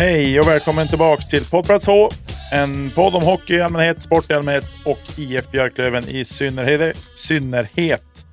[0.00, 2.08] Hej och välkommen tillbaks till Poddplats H.
[2.52, 6.96] En podd om hockey i allmänhet, sport i allmänhet och IF Björklöven i synnerhet.
[7.14, 8.26] synnerhet.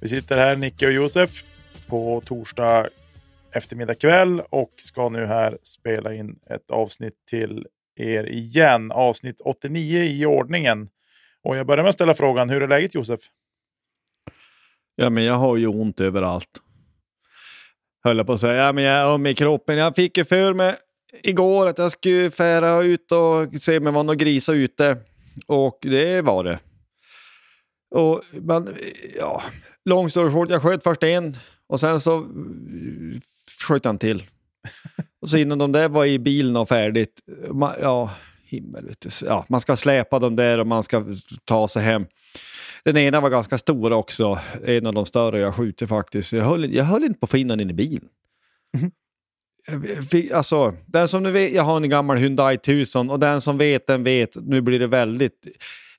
[0.00, 1.44] Vi sitter här, Nicke och Josef,
[1.86, 2.88] på torsdag
[3.52, 7.66] eftermiddag kväll och ska nu här spela in ett avsnitt till
[7.96, 8.92] er igen.
[8.92, 10.88] Avsnitt 89 i ordningen.
[11.44, 13.20] Och jag börjar med att ställa frågan, hur är läget Josef?
[14.96, 16.62] Ja, men jag har ju ont överallt.
[18.04, 18.54] Höll jag på att säga.
[18.54, 19.76] Ja, men jag är ont i kroppen.
[19.76, 20.76] Jag fick ju för mig
[21.22, 24.96] igår att jag skulle fära ut och se om det var några grisar ute.
[25.46, 26.58] Och det var det.
[27.94, 28.74] Och man,
[29.18, 29.42] ja,
[29.84, 31.36] lång story short, jag sköt först en
[31.66, 32.26] och sen så
[33.68, 34.22] sköt han till.
[35.20, 38.10] Och så innan de där var i bilen och färdigt, man, ja,
[38.44, 38.90] himmel,
[39.24, 41.04] ja, man ska släpa dem där och man ska
[41.44, 42.06] ta sig hem.
[42.84, 46.32] Den ena var ganska stor också, en av de större jag skjuter faktiskt.
[46.32, 48.08] Jag höll, jag höll inte på att få in den i bilen.
[48.78, 48.90] Mm.
[50.34, 53.86] Alltså, den som nu vet, jag har en gammal Hyundai 1000 och den som vet
[53.86, 55.46] den vet, nu blir det väldigt...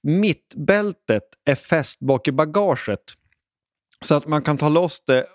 [0.03, 2.99] Mittbältet är fäst bak i bagaget
[4.01, 5.25] så att man kan ta loss det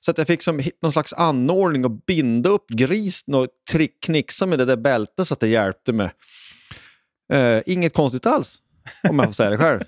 [0.00, 3.48] så att jag fick som någon slags anordning att binda upp grisen och
[4.06, 6.10] knixa med det där bältet så att det hjälpte mig.
[7.32, 8.58] Uh, inget konstigt alls,
[9.08, 9.80] om jag får säga det själv.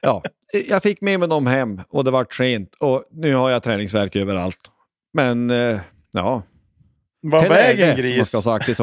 [0.00, 0.22] Ja,
[0.68, 4.16] jag fick med mig dem hem och det var sent och nu har jag träningsverk
[4.16, 4.70] överallt.
[5.12, 5.80] Men uh,
[6.12, 6.42] ja,
[7.30, 8.30] vad väger en gris?
[8.30, 8.74] Som ska sagt i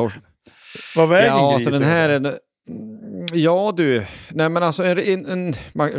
[0.96, 1.68] Vad väger ja, en gris?
[1.68, 2.40] Alltså den här är,
[3.34, 5.54] ja du, nej men alltså en, en, en,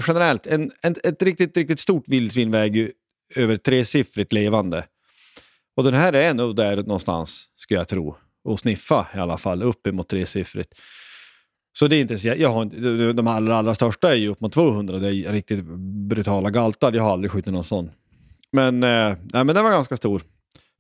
[0.09, 2.93] generellt, en, en, ett riktigt, riktigt stort vildsvin väger ju
[3.37, 4.85] över tresiffrigt levande.
[5.77, 8.17] Och den här är nog där någonstans, skulle jag tro.
[8.45, 10.81] Och sniffa i alla fall, uppemot tresiffrigt.
[11.79, 14.99] Så det är inte jag har, De allra, allra största är ju upp mot 200.
[14.99, 15.65] Det är riktigt
[16.09, 16.93] brutala galtar.
[16.93, 17.91] Jag har aldrig skjutit någon sån.
[18.53, 20.23] Men, eh, nej, men den var ganska stor.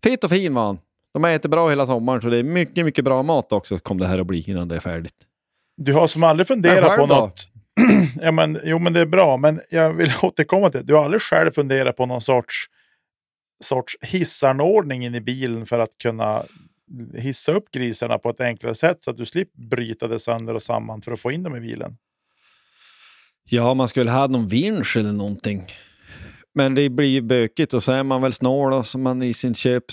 [0.04, 0.78] Fet och fin var han.
[1.14, 4.06] De äter bra hela sommaren så det är mycket, mycket bra mat också kom det
[4.06, 5.14] här att bli innan det är färdigt.
[5.76, 7.48] Du har som aldrig funderat på något...
[8.20, 10.86] ja, men, jo, men det är bra, men jag vill återkomma till det.
[10.86, 12.66] Du har aldrig själv funderat på någon sorts,
[13.64, 16.44] sorts hissanordning in i bilen för att kunna
[17.14, 20.62] hissa upp grisarna på ett enklare sätt så att du slipper bryta det sönder och
[20.62, 21.96] samman för att få in dem i bilen?
[23.50, 25.66] Ja, man skulle ha någon vinsch eller någonting.
[26.54, 29.34] Men det blir ju bökigt och så är man väl snål och så man i
[29.34, 29.84] sin köp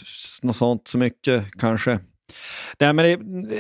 [0.42, 2.00] något sånt så mycket kanske.
[2.80, 3.14] Nej, men det,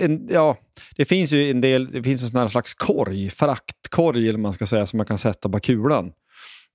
[0.03, 0.57] en, ja,
[0.95, 4.53] det finns ju en del, det finns en sån här slags korg, fraktkorg eller man
[4.53, 6.11] ska säga, som man kan sätta på kulan.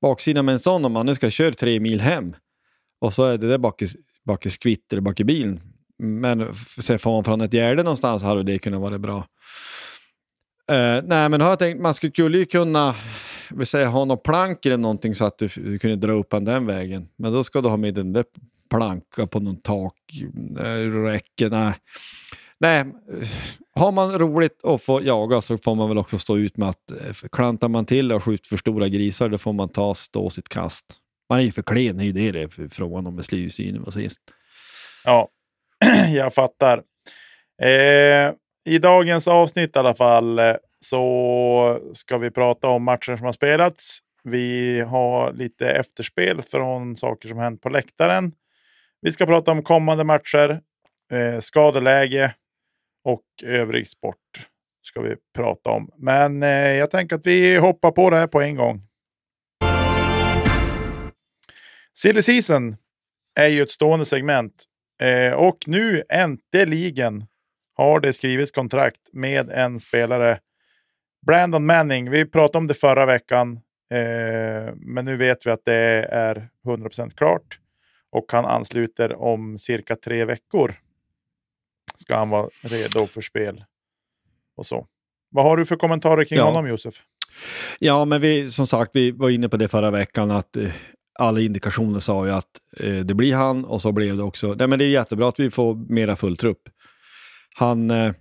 [0.02, 2.36] Baksidan med en sån om man nu ska köra tre mil hem
[3.00, 3.88] och så är det där bak i,
[4.24, 5.60] bak i skvitter bak i bilen.
[5.98, 9.16] Men sen får man från ett gärde någonstans hade det kunnat vara bra.
[10.72, 12.94] Uh, nej, men har jag tänkt man skulle ju kunna
[13.50, 16.44] vill säga, ha något plank eller någonting så att du, du kunde dra upp den
[16.44, 17.08] den vägen.
[17.16, 18.24] Men då ska du ha med den där
[18.70, 19.94] planka på någon tak,
[20.60, 21.48] eh, räcke.
[21.48, 21.72] Nej.
[22.58, 22.84] nej,
[23.74, 26.90] har man roligt och får jaga så får man väl också stå ut med att
[26.90, 30.48] eh, klantar man till och skjuter för stora grisar, då får man ta stå sitt
[30.48, 30.84] kast.
[31.28, 33.82] Man är ju för klen, det är ju det det är frågan om med slivsynen
[33.82, 34.20] var sist.
[35.04, 35.28] Ja,
[36.14, 36.82] jag fattar.
[37.62, 38.32] Eh,
[38.64, 43.32] I dagens avsnitt i alla fall eh, så ska vi prata om matcher som har
[43.32, 43.98] spelats.
[44.24, 48.32] Vi har lite efterspel från saker som hänt på läktaren.
[49.00, 50.60] Vi ska prata om kommande matcher,
[51.12, 52.34] eh, skadeläge
[53.04, 54.48] och övrig sport
[54.82, 55.90] ska vi prata om.
[55.96, 58.82] Men eh, jag tänker att vi hoppar på det här på en gång.
[61.94, 62.76] Silly season
[63.40, 64.64] är ju ett stående segment
[65.02, 67.26] eh, och nu äntligen
[67.74, 70.40] har det skrivits kontrakt med en spelare.
[71.26, 72.10] Brandon Manning.
[72.10, 73.52] Vi pratade om det förra veckan,
[73.90, 75.74] eh, men nu vet vi att det
[76.10, 77.58] är 100% klart
[78.12, 80.74] och han ansluter om cirka tre veckor.
[81.96, 83.64] Ska han vara redo för spel
[84.56, 84.86] och så.
[85.30, 86.44] Vad har du för kommentarer kring Ja.
[86.44, 86.94] honom Josef?
[87.78, 90.70] Ja, men vi, som sagt, vi var inne på det förra veckan att eh,
[91.18, 92.46] alla indikationer sa ju att
[92.80, 94.54] eh, det blir han och så blev det också.
[94.58, 96.62] Nej, men det är jättebra att vi får mera full trupp.
[97.56, 98.12] Han eh,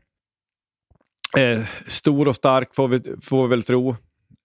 [1.37, 3.95] Eh, stor och stark får vi, får vi väl tro.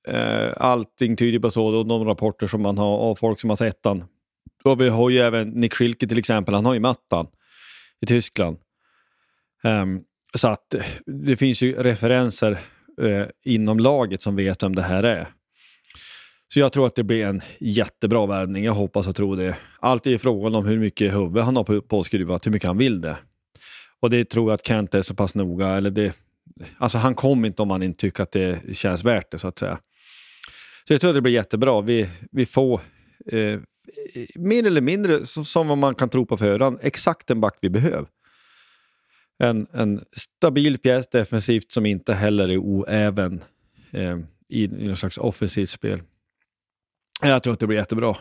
[0.09, 3.57] Eh, allting tyder på så, då, de rapporter som man har av folk som har
[3.57, 4.05] sett han.
[4.65, 7.27] Och vi har ju även Nick Schilke till exempel, han har ju mött han
[8.01, 8.57] i Tyskland.
[9.65, 9.87] Eh,
[10.35, 10.75] så att
[11.07, 12.53] det finns ju referenser
[13.03, 15.29] eh, inom laget som vet vem det här är.
[16.53, 18.65] Så jag tror att det blir en jättebra värvning.
[18.65, 19.57] Jag hoppas och tror det.
[19.81, 23.01] Allt är frågan om hur mycket huvud han har på- påskruvat, hur mycket han vill
[23.01, 23.17] det.
[24.01, 25.69] Och det tror jag att Kent är så pass noga.
[25.69, 26.15] Eller det,
[26.79, 29.59] alltså han kommer inte om han inte tycker att det känns värt det så att
[29.59, 29.79] säga.
[30.89, 31.81] Så jag tror att det blir jättebra.
[31.81, 32.81] Vi, vi får
[33.33, 33.61] eh,
[34.35, 37.71] mer eller mindre så- som vad man kan tro på förhand, exakt den back vi
[37.71, 38.07] behöver.
[39.43, 43.45] En, en stabil pjäs defensivt som inte heller är oäven
[43.93, 44.19] eh,
[44.49, 46.03] i, i något slags offensivt spel.
[47.23, 48.17] Jag tror att det blir jättebra.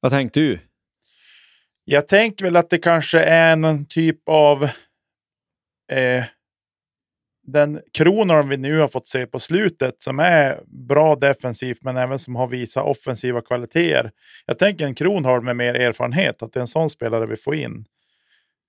[0.00, 0.60] Vad tänkte du?
[1.84, 4.64] Jag tänker väl att det kanske är någon typ av
[5.92, 6.24] eh,
[7.52, 12.18] den kronan vi nu har fått se på slutet som är bra defensivt men även
[12.18, 14.10] som har visat offensiva kvaliteter.
[14.46, 17.54] Jag tänker en Kronholm med mer erfarenhet, att det är en sån spelare vi får
[17.54, 17.84] in.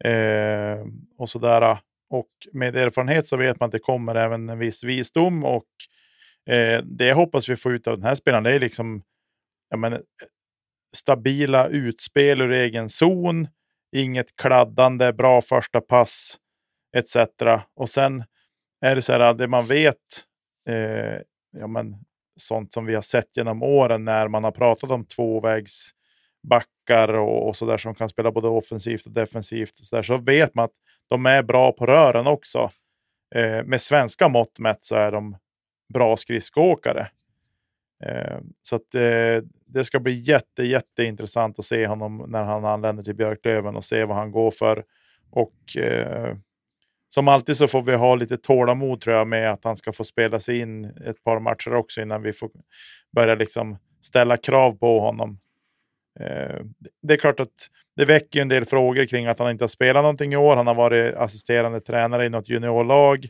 [0.05, 0.85] Eh,
[1.17, 1.77] och sådär.
[2.09, 5.67] Och med erfarenhet så vet man att det kommer även en viss visdom och
[6.49, 8.43] eh, det hoppas vi får ut av den här spelaren.
[8.43, 9.03] Det är liksom
[9.69, 9.99] jag
[10.95, 13.47] stabila utspel ur egen zon,
[13.95, 16.37] inget kladdande, bra första pass
[16.97, 17.17] etc.
[17.75, 18.23] Och sen
[18.81, 19.97] är det så här, det man vet,
[20.67, 21.17] eh,
[21.51, 21.95] ja, men,
[22.35, 27.55] sånt som vi har sett genom åren när man har pratat om tvåvägsbackar och, och
[27.55, 29.79] så där som kan spela både offensivt och defensivt.
[29.79, 30.75] Och så, där, så vet man att
[31.09, 32.69] de är bra på rören också.
[33.35, 35.37] Eh, med svenska mått mätt så är de
[35.93, 37.09] bra skridskoåkare.
[38.03, 43.03] Eh, så att, eh, det ska bli jätte, jätteintressant att se honom när han anländer
[43.03, 44.83] till Björklöven och se vad han går för.
[45.31, 46.35] Och eh,
[47.09, 50.03] som alltid så får vi ha lite tålamod tror jag med att han ska få
[50.03, 52.49] spela sig in ett par matcher också innan vi får
[53.15, 55.39] börja liksom ställa krav på honom.
[56.19, 56.61] Eh,
[57.01, 60.03] det är klart att det väcker en del frågor kring att han inte har spelat
[60.03, 60.55] någonting i år.
[60.55, 63.27] Han har varit assisterande tränare i något juniorlag.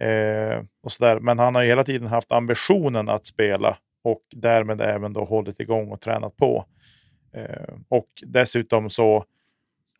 [0.00, 1.20] Eh, och så där.
[1.20, 5.60] Men han har ju hela tiden haft ambitionen att spela och därmed även då hållit
[5.60, 6.64] igång och tränat på.
[7.34, 9.24] Eh, och dessutom så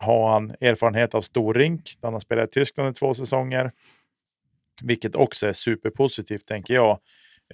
[0.01, 1.99] har han erfarenhet av storrink.
[2.03, 3.73] Han har spelat i Tyskland i två säsonger.
[4.83, 6.99] Vilket också är superpositivt tänker jag.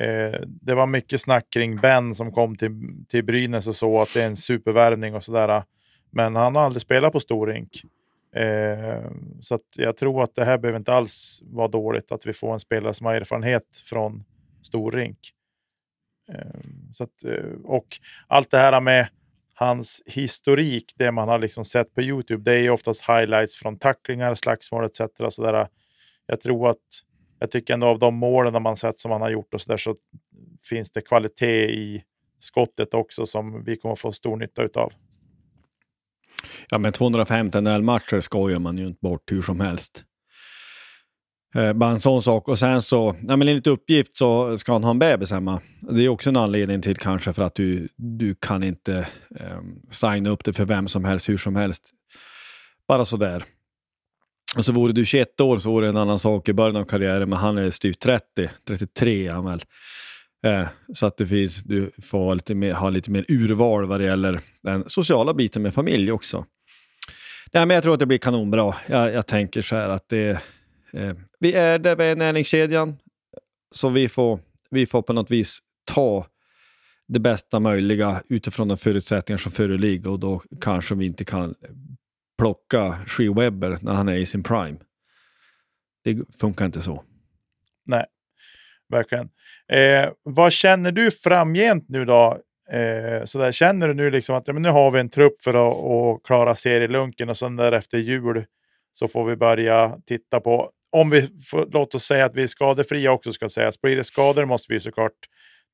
[0.01, 2.71] Eh, det var mycket snack kring Ben som kom till,
[3.09, 5.63] till Brynäs och så att det är en supervärvning och sådär.
[6.11, 7.83] Men han har aldrig spelat på storrink.
[8.37, 9.11] Eh,
[9.41, 12.53] så att jag tror att det här behöver inte alls vara dåligt att vi får
[12.53, 14.25] en spelare som har erfarenhet från
[14.63, 15.19] storrink.
[16.33, 16.61] Eh,
[16.93, 17.87] så att, eh, och
[18.27, 19.09] allt det här med
[19.59, 24.35] hans historik, det man har liksom sett på Youtube, det är oftast highlights från tacklingar,
[24.35, 25.01] slagsmål etc.
[25.31, 25.67] Så där, äh,
[26.27, 26.77] jag tror att
[27.39, 29.77] jag tycker ändå av de målen man sett som han har gjort och så där
[29.77, 29.97] så
[30.69, 32.03] finns det kvalitet i
[32.39, 34.93] skottet också som vi kommer få stor nytta utav.
[36.69, 40.05] Ja, men 250 NHL-matcher skojar man ju inte bort hur som helst.
[41.57, 42.49] Eh, bara en sån sak.
[42.49, 45.61] Och sen så, ja, men enligt uppgift så ska han ha en bebis hemma.
[45.81, 49.09] Det är också en anledning till kanske för att du, du kan inte
[49.41, 49.59] eh,
[49.91, 51.91] signa upp det för vem som helst, hur som helst.
[52.89, 53.45] Bara sådär.
[54.57, 56.85] Och så vore du 21 år så vore det en annan sak i början av
[56.85, 59.63] karriären, men han är styvt 30, 33 är han väl.
[60.47, 64.01] Eh, så att det finns, du får ha lite, mer, ha lite mer urval vad
[64.01, 66.45] det gäller den sociala biten med familj också.
[67.53, 68.75] Nej, men jag tror att det blir kanonbra.
[68.87, 70.43] Jag, jag tänker så här att det,
[70.97, 72.97] Eh, vi är där med näringskedjan,
[73.71, 76.27] så vi får, vi får på något vis ta
[77.09, 81.55] det bästa möjliga utifrån de förutsättningar som föreligger och då kanske vi inte kan
[82.39, 84.79] plocka Shea Webber när han är i sin prime.
[86.05, 87.05] Det funkar inte så.
[87.87, 88.05] Nej,
[88.89, 89.29] verkligen.
[89.69, 92.41] Eh, vad känner du framgent nu då?
[92.71, 95.41] Eh, så där, känner du nu liksom att ja, men nu har vi en trupp
[95.41, 98.45] för att, att klara serielunken och sen där efter jul
[98.93, 102.47] så får vi börja titta på om vi får, låt oss säga att vi är
[102.47, 103.81] skadefria också ska sägas.
[103.81, 105.13] Blir det skador måste vi såklart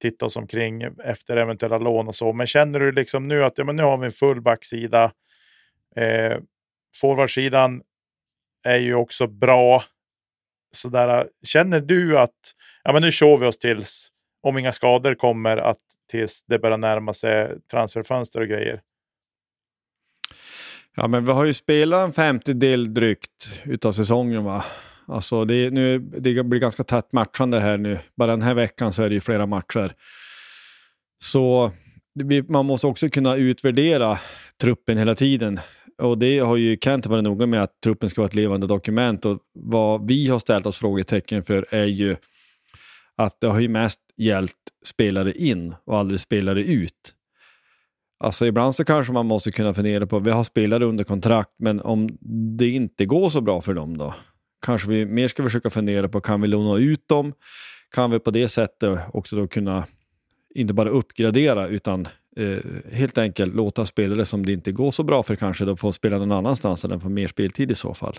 [0.02, 2.32] titta oss omkring efter eventuella lån och så.
[2.32, 5.12] Men känner du liksom nu att ja, men nu har vi en full backsida.
[5.96, 6.38] Eh,
[7.00, 7.82] Forwardsidan
[8.64, 9.82] är ju också bra.
[10.70, 12.52] Så där, känner du att
[12.84, 14.08] ja, men nu kör vi oss tills,
[14.42, 15.78] om inga skador kommer, att
[16.10, 18.80] tills det börjar närma sig transferfönster och grejer?
[20.96, 24.44] Ja, men vi har ju spelat en femtedel drygt utav säsongen.
[24.44, 24.64] Va?
[25.06, 27.98] Alltså det, nu, det blir ganska tätt matchande här nu.
[28.16, 29.94] Bara den här veckan så är det ju flera matcher.
[31.24, 31.72] Så
[32.14, 34.18] vi, man måste också kunna utvärdera
[34.60, 35.60] truppen hela tiden.
[35.98, 39.26] Och det har ju Kent varit noga med att truppen ska vara ett levande dokument.
[39.26, 42.16] Och vad vi har ställt oss frågetecken för är ju
[43.16, 44.56] att det har ju mest gällt
[44.86, 47.14] spelare in och aldrig spelare ut.
[48.24, 51.80] Alltså ibland så kanske man måste kunna fundera på, vi har spelare under kontrakt, men
[51.80, 52.08] om
[52.58, 54.14] det inte går så bra för dem då?
[54.62, 57.32] Kanske vi mer ska försöka fundera på, kan vi låna ut dem?
[57.94, 59.84] Kan vi på det sättet också då kunna,
[60.54, 62.58] inte bara uppgradera, utan eh,
[62.92, 66.18] helt enkelt låta spelare som det inte går så bra för kanske då få spela
[66.18, 68.18] någon annanstans eller få mer speltid i så fall.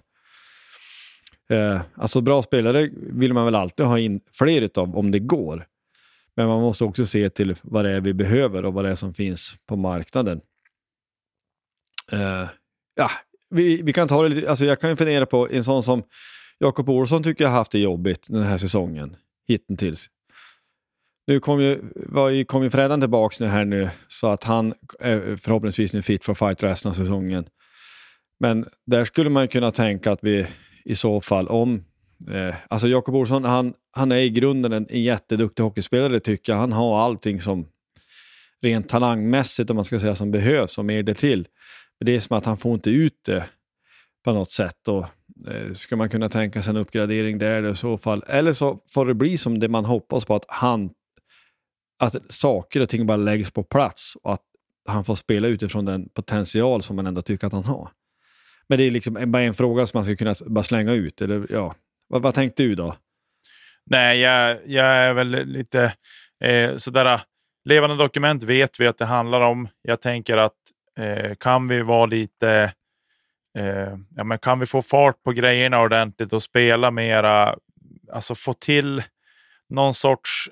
[1.50, 5.66] Eh, alltså bra spelare vill man väl alltid ha in fler utav om det går.
[6.36, 8.96] Men man måste också se till vad det är vi behöver och vad det är
[8.96, 10.42] som finns på marknaden.
[12.12, 12.50] Eh,
[12.96, 13.12] ja,
[13.54, 16.04] vi, vi kan ta det lite, alltså jag kan ju fundera på en sån som
[16.60, 19.16] Jakob Olsson tycker jag har haft det jobbigt den här säsongen,
[19.48, 20.08] hittills.
[21.28, 24.74] Nu kom ju, var ju, kom ju Fredan tillbaka nu här nu så att han
[25.00, 27.46] är förhoppningsvis nu fit for fight resten av säsongen.
[28.40, 30.48] Men där skulle man kunna tänka att vi
[30.86, 31.84] i så fall om
[32.32, 36.60] Eh, alltså Jakob Olsson, han, han är i grunden en, en jätteduktig hockeyspelare tycker jag.
[36.60, 37.66] Han har allting som
[38.62, 41.48] rent talangmässigt om man ska säga som behövs och mer därtill.
[42.04, 43.46] Det är som att han får inte ut det
[44.24, 44.88] på något sätt.
[44.88, 45.06] Och,
[45.52, 48.24] eh, ska man kunna tänka sig en uppgradering där i så fall.
[48.28, 50.90] Eller så får det bli som det man hoppas på att han
[52.00, 54.42] att saker och ting bara läggs på plats och att
[54.88, 57.90] han får spela utifrån den potential som man ändå tycker att han har.
[58.68, 61.22] Men det är liksom bara en fråga som man skulle kunna bara slänga ut.
[61.22, 61.76] Eller, ja,
[62.08, 62.96] vad, vad tänkte du då?
[63.86, 65.94] Nej, jag, jag är väl lite
[66.44, 67.14] eh, sådär.
[67.14, 67.22] Eh,
[67.66, 69.68] levande dokument vet vi att det handlar om.
[69.82, 70.58] Jag tänker att
[71.00, 72.74] eh, kan vi vara lite
[73.58, 77.56] eh, ja, men kan vi få fart på grejerna ordentligt och spela mera,
[78.12, 79.04] alltså få till
[79.70, 80.50] någon sorts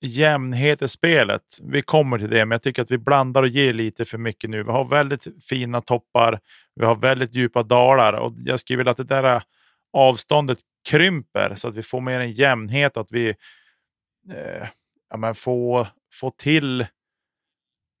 [0.00, 1.42] jämnhet i spelet.
[1.62, 4.50] Vi kommer till det, men jag tycker att vi blandar och ger lite för mycket
[4.50, 4.62] nu.
[4.62, 6.40] Vi har väldigt fina toppar,
[6.74, 9.42] vi har väldigt djupa dalar och jag skulle vilja att det där
[9.92, 10.58] avståndet
[10.88, 13.28] krymper så att vi får mer en jämnhet, att vi
[14.30, 14.68] eh,
[15.10, 16.86] ja, men får, får till eh,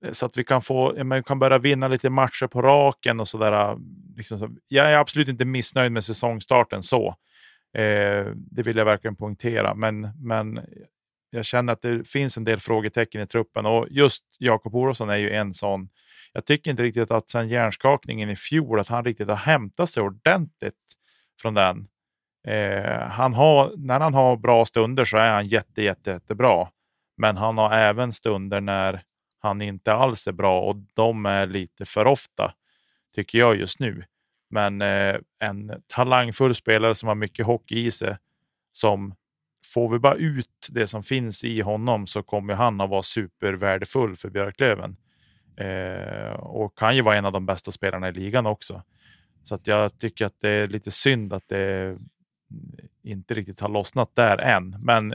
[0.04, 3.28] Eh, så att vi kan, få, man kan börja vinna lite matcher på raken och
[3.28, 3.52] sådär.
[3.52, 3.76] Eh,
[4.16, 4.58] liksom.
[4.68, 7.16] Jag är absolut inte missnöjd med säsongstarten så.
[7.74, 10.60] Eh, det vill jag verkligen poängtera, men, men
[11.30, 15.16] jag känner att det finns en del frågetecken i truppen och just Jakob Olofsson är
[15.16, 15.88] ju en sån.
[16.32, 20.02] Jag tycker inte riktigt att sen hjärnskakningen i fjol, att han riktigt har hämtat sig
[20.02, 20.74] ordentligt
[21.42, 21.88] från den.
[22.48, 26.68] Eh, han har, när han har bra stunder så är han jätte, jätte, jättebra.
[27.16, 29.02] Men han har även stunder när
[29.42, 32.54] han inte alls är bra och de är lite för ofta,
[33.14, 34.04] tycker jag just nu.
[34.50, 38.16] Men eh, en talangfull spelare som har mycket hockey i sig,
[38.72, 39.14] som
[39.74, 44.16] får vi bara ut det som finns i honom så kommer han att vara supervärdefull
[44.16, 44.96] för Björklöven.
[45.56, 48.82] Eh, och kan ju vara en av de bästa spelarna i ligan också.
[49.44, 51.96] Så att jag tycker att det är lite synd att det
[53.02, 54.76] inte riktigt har lossnat där än.
[54.84, 55.14] Men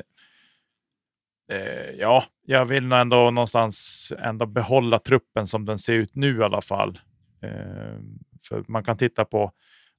[1.51, 6.37] Eh, ja, jag vill nog ändå någonstans ändå behålla truppen som den ser ut nu
[6.37, 6.99] i alla fall.
[7.41, 7.99] Eh,
[8.47, 9.51] för man kan titta på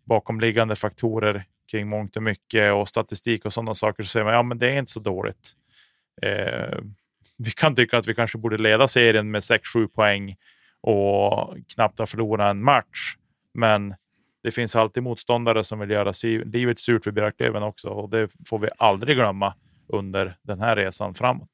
[0.07, 4.43] bakomliggande faktorer kring mångt och mycket och statistik och sådana saker så säger man ja,
[4.43, 5.53] men det är inte så dåligt.
[6.23, 6.79] Eh,
[7.39, 10.37] vi kan tycka att vi kanske borde leda serien med 6-7 poäng
[10.81, 13.17] och knappt ha förlorat en match.
[13.55, 13.95] Men
[14.43, 16.13] det finns alltid motståndare som vill göra
[16.45, 19.55] livet surt för Björklöven också och det får vi aldrig glömma
[19.89, 21.51] under den här resan framåt.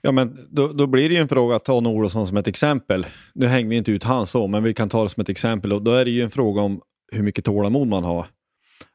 [0.00, 2.46] Ja, men då, då blir det ju en fråga att ta Jan Olofsson som ett
[2.46, 3.06] exempel.
[3.34, 5.72] Nu hänger vi inte ut han så, men vi kan ta det som ett exempel.
[5.72, 6.80] Och då är det ju en fråga om
[7.12, 8.26] hur mycket tålamod man har.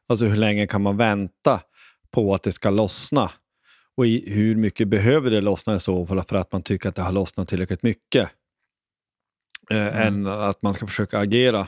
[0.08, 1.60] Alltså hur länge kan man vänta
[2.10, 3.30] på att det ska lossna?
[3.96, 6.94] Och i, hur mycket behöver det lossna i så fall för att man tycker att
[6.94, 8.28] det har lossnat tillräckligt mycket?
[9.70, 11.66] Eh, Än att man ska försöka agera.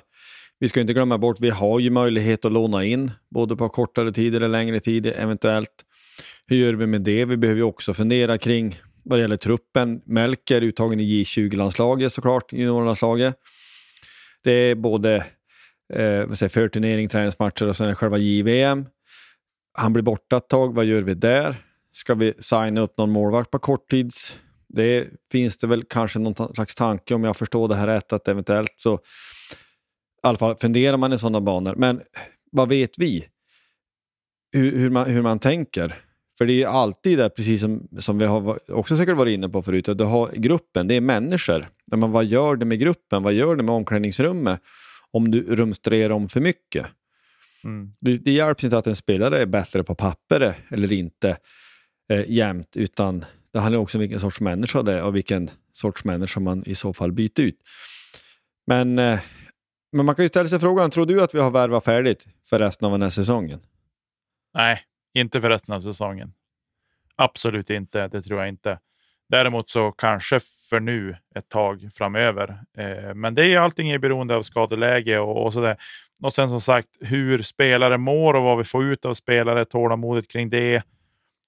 [0.63, 4.13] Vi ska inte glömma bort, vi har ju möjlighet att låna in, både på kortare
[4.13, 5.85] tid eller längre tid eventuellt.
[6.47, 7.25] Hur gör vi med det?
[7.25, 10.01] Vi behöver ju också fundera kring vad det gäller truppen.
[10.05, 13.35] Melker uttagen i J20-landslaget såklart, juniorlandslaget.
[14.45, 15.17] Det är både
[15.93, 18.87] eh, förturnering, träningsmatcher och sen själva JVM.
[19.73, 21.57] Han blir borta ett tag, vad gör vi där?
[21.93, 24.39] Ska vi signa upp någon målvakt på korttids?
[24.69, 28.29] Det finns det väl kanske någon slags tanke om jag förstår det här rätt att
[28.29, 28.99] eventuellt så
[30.25, 31.75] i alla fall funderar man i sådana banor.
[31.75, 32.01] Men
[32.53, 33.27] vad vet vi?
[34.53, 35.95] Hur, hur, man, hur man tänker.
[36.39, 39.63] För det är alltid det, precis som, som vi har också säkert varit inne på
[39.63, 41.69] förut, att du har gruppen, det är människor.
[41.87, 43.23] Men vad gör det med gruppen?
[43.23, 44.61] Vad gör det med omklädningsrummet
[45.11, 46.87] om du rumstrerar om för mycket?
[47.65, 47.93] Mm.
[48.01, 51.37] Det, det hjälper inte att en spelare är bättre på pappret eller inte
[52.13, 56.05] eh, jämt, utan det handlar också om vilken sorts människa det är och vilken sorts
[56.05, 57.59] människa man i så fall byter ut.
[58.67, 59.21] Men, eh,
[59.93, 62.59] men man kan ju ställa sig frågan, tror du att vi har värvat färdigt för
[62.59, 63.61] resten av den här säsongen?
[64.55, 64.81] Nej,
[65.15, 66.33] inte för resten av säsongen.
[67.17, 68.79] Absolut inte, det tror jag inte.
[69.29, 72.65] Däremot så kanske för nu ett tag framöver.
[72.79, 75.77] Eh, men det är allting är beroende av skadeläge och, och sådär.
[76.23, 80.29] Och sen som sagt hur spelare mår och vad vi får ut av spelare, tålamodet
[80.29, 80.83] kring det.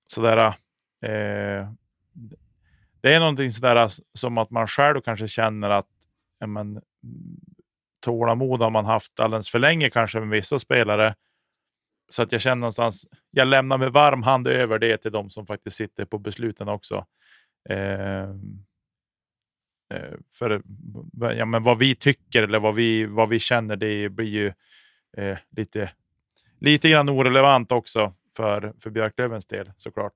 [0.06, 0.38] Sådär,
[1.02, 1.68] eh,
[3.00, 5.88] det är någonting sådär som att man själv kanske känner att
[6.38, 6.80] ja, men,
[8.02, 11.14] tålamod har man haft alldeles för länge kanske med vissa spelare.
[12.08, 15.46] Så att jag känner någonstans, jag lämnar med varm hand över det till de som
[15.46, 17.06] faktiskt sitter på besluten också.
[17.70, 18.22] Eh,
[19.94, 20.62] eh, för
[21.36, 24.52] ja, men vad vi tycker eller vad vi, vad vi känner, det blir ju
[25.16, 25.90] eh, lite,
[26.60, 30.14] lite grann orelevant också för, för Björklövens del såklart.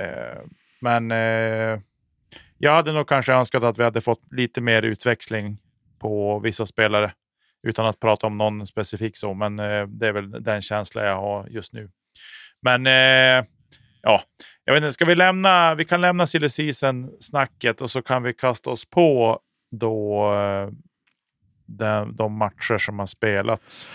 [0.00, 0.40] Eh,
[0.80, 1.80] men eh,
[2.58, 5.58] jag hade nog kanske önskat att vi hade fått lite mer utväxling
[6.02, 7.12] på vissa spelare
[7.62, 11.16] utan att prata om någon specifik så, men eh, det är väl den känsla jag
[11.16, 11.90] har just nu.
[12.62, 13.46] Men eh,
[14.02, 14.22] ja,
[14.64, 15.74] jag vet inte, ska vi lämna?
[15.74, 20.68] Vi kan lämna silly Season-snacket och så kan vi kasta oss på då eh,
[21.66, 23.90] de, de matcher som har spelats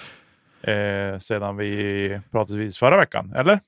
[0.62, 3.60] eh, sedan vi pratade vid förra veckan, eller?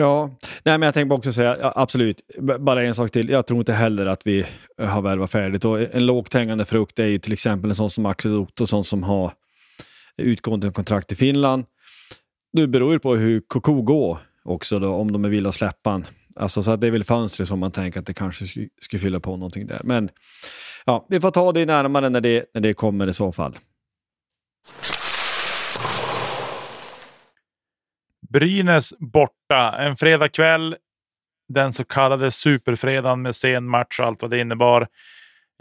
[0.00, 0.30] Ja,
[0.64, 2.20] nej men jag tänkte också säga ja, absolut,
[2.60, 3.28] bara en sak till.
[3.28, 4.46] Jag tror inte heller att vi
[4.80, 5.64] eh, har värvat färdigt.
[5.64, 9.02] Och en lågt hängande frukt är ju till exempel en sån som Axel Ottosson som
[9.02, 9.32] har
[10.16, 11.64] utgående kontrakt i Finland.
[12.52, 15.90] Nu beror ju på hur Koko går också då, om de är villiga att släppa
[15.90, 16.06] han.
[16.36, 19.00] Alltså, så att det är väl fönstret som man tänker att det kanske skulle, skulle
[19.00, 19.80] fylla på någonting där.
[19.84, 20.10] Men
[20.84, 23.58] ja, vi får ta det närmare när det, när det kommer i så fall.
[28.28, 29.78] Brynäs borta.
[29.78, 30.76] En fredagkväll.
[31.48, 34.88] Den så kallade superfredagen med sen match och allt vad det innebar.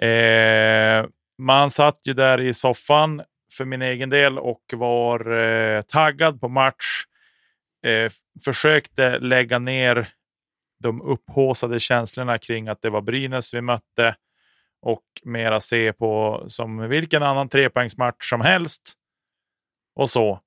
[0.01, 1.05] Eh,
[1.37, 3.21] man satt ju där i soffan
[3.57, 7.03] för min egen del och var eh, taggad på match.
[7.85, 8.11] Eh,
[8.45, 10.07] försökte lägga ner
[10.79, 14.15] de upphåsade känslorna kring att det var Brynäs vi mötte
[14.81, 18.93] och mera se på som vilken annan trepoängsmatch som helst.
[19.95, 20.41] Och så.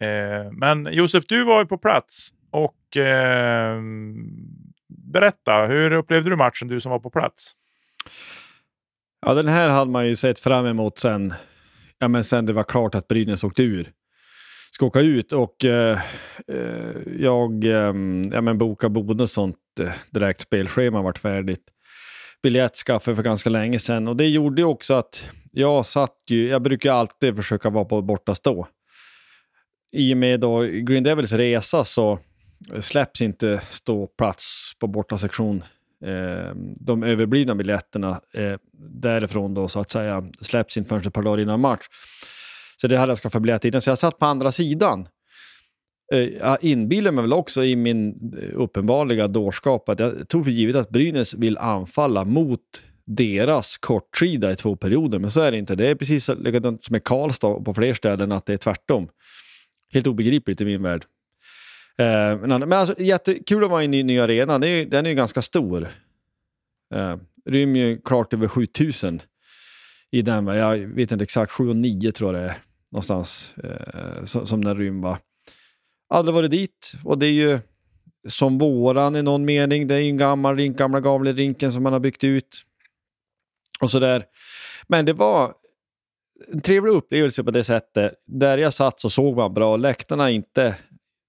[0.00, 3.80] Eh, men Josef, du var ju på plats och eh,
[4.88, 7.52] berätta, hur upplevde du matchen, du som var på plats?
[9.26, 11.34] Ja, den här hade man ju sett fram emot sen,
[11.98, 13.90] ja, men sen det var klart att Brynäs åkte ur.
[14.72, 15.98] Ska åka ut och eh,
[16.48, 17.94] eh jag eh,
[18.32, 21.64] ja, men bokade och sånt eh, direkt spelschema vart färdigt.
[22.42, 26.48] Biljett skaffade för ganska länge sedan och det gjorde ju också att jag satt ju,
[26.48, 28.66] jag brukar alltid försöka vara på bortastå
[29.92, 32.18] i och med då Green Devils resa så
[32.80, 35.64] släpps inte ståplats på bortasektion.
[36.04, 41.22] Eh, de överblivna biljetterna eh, därifrån då så att säga släpps inte förrän ett par
[41.22, 41.86] dagar innan match.
[42.76, 45.08] Så det hade jag skaffat biljett innan, så jag satt på andra sidan.
[46.12, 50.50] Eh, jag inbillar mig väl också i min eh, uppenbarliga dårskap att jag tog för
[50.50, 52.60] givet att Brynäs vill anfalla mot
[53.06, 55.74] deras kortsida i två perioder, men så är det inte.
[55.74, 59.08] Det är precis likadant som i Karlstad på fler ställen, att det är tvärtom.
[59.92, 61.04] Helt obegripligt i min värld.
[61.98, 64.58] Eh, men alltså, jättekul att vara i en ny, ny arena.
[64.58, 65.88] Den är, den är ju ganska stor.
[66.94, 69.22] Eh, rymmer ju klart över 7000
[70.10, 70.46] i den.
[70.46, 72.56] Jag vet inte exakt, 7 och 9 tror jag det är
[72.90, 75.16] någonstans eh, som, som den rymmer.
[76.08, 77.58] Aldrig varit dit och det är ju
[78.28, 79.86] som våran i någon mening.
[79.86, 82.64] Det är ju en gammal rink, gamla Gavlerinken som man har byggt ut.
[83.80, 84.24] Och sådär.
[84.88, 85.54] Men det var
[86.48, 88.14] en trevlig upplevelse på det sättet.
[88.26, 89.76] Där jag satt så såg man bra.
[89.76, 90.76] Läktarna är inte...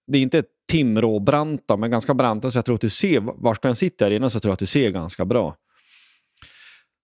[0.08, 2.52] Det är inte Timrå-branta, men ganska branta.
[2.52, 4.54] Så jag tror att du ser, var ska jag sitta här inne så tror jag
[4.54, 5.56] att du ser ganska bra.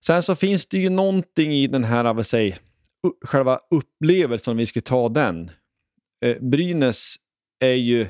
[0.06, 2.58] Sen så finns det ju någonting i den här, vad säger,
[3.24, 5.50] själva upplevelsen, om vi ska ta den.
[6.24, 7.16] Eh, Brynäs
[7.60, 8.06] är ju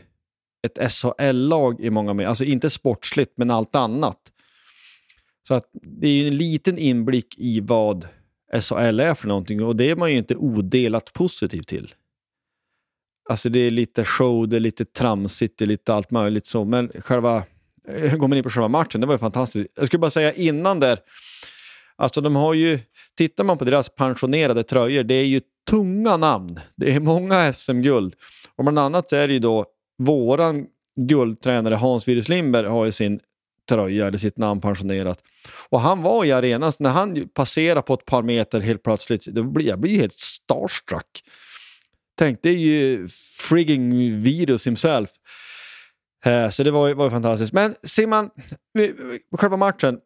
[0.66, 2.28] ett SHL-lag i många meningar.
[2.28, 4.20] Alltså inte sportsligt, men allt annat.
[5.48, 8.08] Så att det är ju en liten inblick i vad
[8.52, 11.94] SHL är för någonting och det är man ju inte odelat positiv till.
[13.30, 16.64] Alltså det är lite show, det är lite tramsigt, det är lite allt möjligt så,
[16.64, 17.42] men själva,
[17.88, 19.72] eh, går man in på själva matchen, det var ju fantastiskt.
[19.74, 20.98] Jag skulle bara säga innan där,
[21.96, 22.78] alltså de har ju,
[23.16, 26.60] tittar man på deras pensionerade tröjor, det är ju tunga namn.
[26.76, 28.14] Det är många SM-guld.
[28.56, 29.66] Och bland annat så är det ju då
[29.98, 33.20] våran guldtränare Hans Wires Lindberg har ju sin
[33.68, 35.22] tröja eller sitt namn pensionerat.
[35.68, 39.42] Och han var i arenan, när han passerar på ett par meter helt plötsligt, då
[39.42, 41.22] blir, jag blir helt starstruck.
[42.18, 43.08] Tänk, det är ju
[43.48, 45.10] frigging Virus himself.
[46.24, 47.52] Eh, så det var, var fantastiskt.
[47.52, 48.30] Men Simon,
[49.32, 49.98] själva matchen.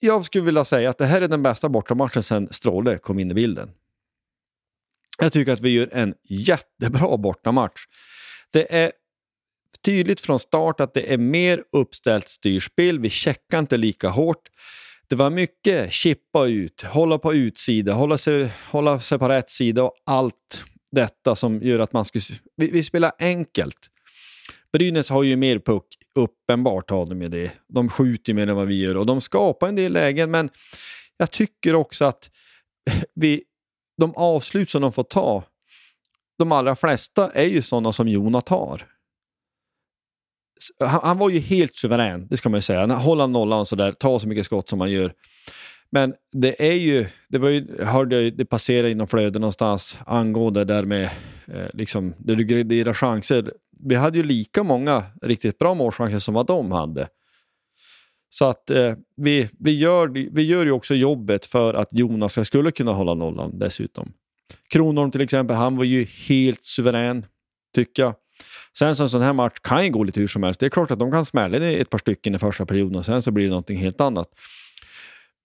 [0.00, 3.30] Jag skulle vilja säga att det här är den bästa bortamatchen sedan Stråle kom in
[3.30, 3.70] i bilden.
[5.18, 7.80] Jag tycker att vi gör en jättebra bortamatch.
[8.50, 8.92] Det är
[9.84, 12.98] tydligt från start att det är mer uppställt styrspel.
[12.98, 14.48] Vi checkar inte lika hårt.
[15.08, 19.82] Det var mycket chippa ut, hålla på utsida, hålla sig, hålla sig på rätt sida
[19.82, 22.22] och allt detta som gör att man skulle...
[22.56, 23.90] Vi, vi spelar enkelt.
[24.72, 27.52] Brynäs har ju mer puck, uppenbart har de ju det.
[27.68, 30.50] De skjuter mer än vad vi gör och de skapar en del lägen men
[31.16, 32.30] jag tycker också att
[33.14, 33.42] vi,
[34.00, 35.44] de avslut som de får ta,
[36.38, 38.86] de allra flesta är ju sådana som Jona tar
[40.80, 42.86] han, han, var ju helt suverän, det ska man ju säga.
[42.86, 45.12] Hålla nollan sådär, tar så mycket skott som han gör.
[45.92, 50.64] Men det är ju, det var ju, hörde jag det passerade inom flödet någonstans angående
[50.64, 51.04] där med
[51.46, 53.52] eh, liksom, där du graderar chanser.
[53.80, 57.08] Vi hade ju lika många riktigt bra målchanser som vad de hade.
[58.30, 62.70] Så att eh, vi, vi, gör, vi gör ju också jobbet för att Jonas skulle
[62.70, 64.12] kunna hålla nollan dessutom.
[64.68, 67.26] Kronholm till exempel, han var ju helt suverän,
[67.74, 68.14] tycker jag.
[68.78, 70.60] Sen så en sån här match kan ju gå lite hur som helst.
[70.60, 73.22] Det är klart att de kan smälla ett par stycken i första perioden och sen
[73.22, 74.28] så blir det någonting helt annat.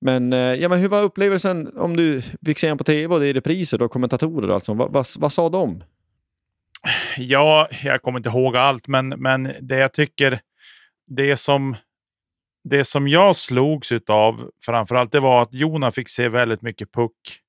[0.02, 3.28] Men, eh, ja, men hur var upplevelsen om du fick se på tv och det
[3.28, 4.50] är repriser och kommentatorer?
[4.50, 5.84] Alltså, vad, vad, vad sa de?
[7.18, 10.40] Ja, jag kommer inte ihåg allt, men, men det jag tycker,
[11.08, 11.76] det som,
[12.64, 17.42] det som jag slogs av framförallt, det var att Jona fick se väldigt mycket puck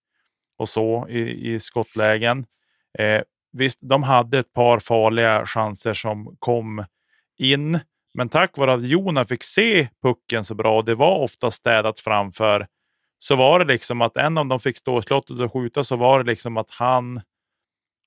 [0.58, 2.46] och så i, i skottlägen.
[2.98, 3.22] Eh,
[3.58, 6.84] Visst, de hade ett par farliga chanser som kom
[7.38, 7.80] in,
[8.14, 12.00] men tack vare att Jona fick se pucken så bra, och det var ofta städat
[12.00, 12.66] framför,
[13.18, 15.96] så var det liksom att en av dem fick stå i slottet och skjuta, så
[15.96, 17.20] var det liksom att han,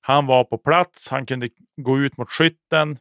[0.01, 1.49] han var på plats, han kunde
[1.81, 2.97] gå ut mot skytten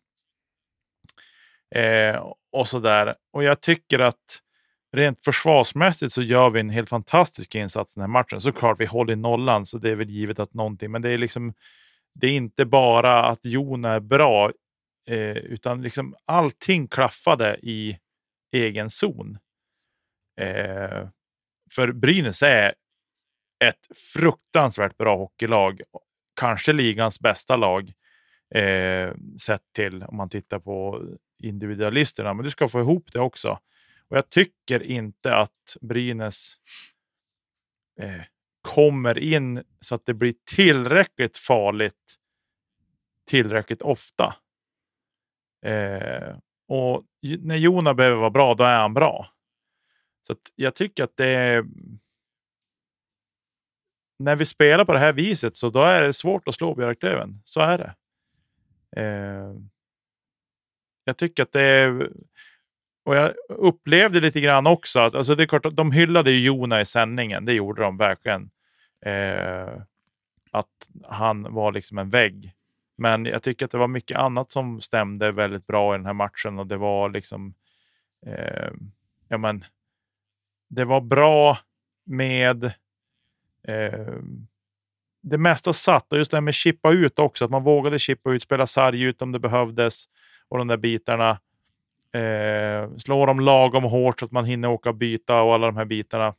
[1.75, 3.15] eh, och så där.
[3.33, 4.43] Och jag tycker att
[4.93, 8.41] rent försvarsmässigt så gör vi en helt fantastisk insats den här matchen.
[8.41, 11.55] Såklart, vi håller nollan, så det är väl givet att någonting, men det är liksom
[12.21, 14.53] det är inte bara att Jon är bra,
[15.09, 17.99] eh, utan liksom allting klaffade i
[18.53, 19.39] egen zon.
[20.41, 21.09] Eh,
[21.75, 22.75] för Brynäs är
[23.65, 25.81] ett fruktansvärt bra hockeylag.
[26.41, 27.93] Kanske ligans bästa lag
[28.55, 29.13] eh,
[29.47, 31.03] sett till om man tittar på
[31.43, 32.35] individualisterna.
[32.35, 33.59] Men du ska få ihop det också.
[34.09, 36.55] Och jag tycker inte att Brynäs
[38.01, 38.23] eh,
[38.75, 42.19] kommer in så att det blir tillräckligt farligt
[43.29, 44.35] tillräckligt ofta.
[45.65, 46.37] Eh,
[46.69, 47.05] och
[47.39, 49.29] när Jona behöver vara bra, då är han bra.
[50.27, 51.65] Så jag tycker att det är...
[54.19, 57.43] När vi spelar på det här viset så då är det svårt att slå Björklöven.
[57.45, 57.95] Så är det.
[59.03, 59.55] Eh,
[61.05, 62.11] jag tycker att det är...
[63.05, 66.81] Och jag upplevde lite grann också att alltså det är klart de hyllade ju Jona
[66.81, 67.45] i sändningen.
[67.45, 68.51] Det gjorde de verkligen.
[69.01, 69.83] Eh,
[70.51, 72.55] att han var liksom en vägg.
[72.97, 76.13] Men jag tycker att det var mycket annat som stämde väldigt bra i den här
[76.13, 77.55] matchen och det var liksom.
[78.27, 78.71] Eh,
[79.29, 79.65] ja, men.
[80.69, 81.59] Det var bra
[82.05, 82.65] med.
[83.69, 84.15] Eh,
[85.21, 88.31] det mesta satt och just det här med chippa ut också, att man vågade chippa
[88.31, 90.05] ut, spela sarg ut om det behövdes
[90.49, 91.31] och de där bitarna.
[92.13, 95.77] Eh, slå dem lagom hårt så att man hinner åka och byta och alla de
[95.77, 96.35] här bitarna.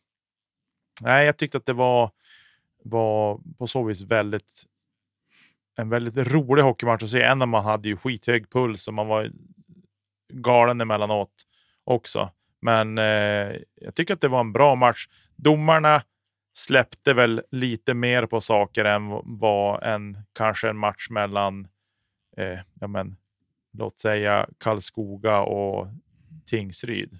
[1.01, 2.11] Nej, jag tyckte att det var
[2.83, 4.65] var på så vis väldigt
[5.79, 7.21] en väldigt rolig hockeymatch att se.
[7.21, 9.31] En av man hade ju skithög puls och man var
[10.33, 11.33] galen emellanåt
[11.83, 12.31] också.
[12.61, 15.07] Men eh, jag tycker att det var en bra match.
[15.35, 16.01] Domarna
[16.53, 21.67] släppte väl lite mer på saker än vad en kanske en match mellan,
[22.37, 23.17] eh, ja men,
[23.73, 25.87] låt säga Karlskoga och
[26.45, 27.19] Tingsryd.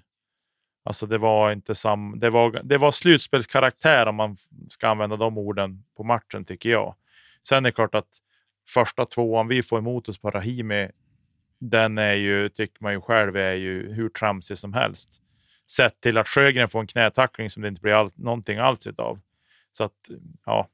[0.82, 4.36] Alltså det var inte sam, det var, det var slutspelskaraktär om man
[4.68, 6.94] ska använda de orden på matchen tycker jag.
[7.48, 8.08] Sen är det klart att
[8.68, 10.88] första tvåan vi får emot oss på Rahimi,
[11.60, 15.22] den är ju, tycker man ju själv, är ju hur tramsig som helst.
[15.70, 19.20] Sett till att Sjögren får en knätackling som det inte blir all, någonting alls utav.
[19.72, 20.10] Så att,
[20.46, 20.68] ja,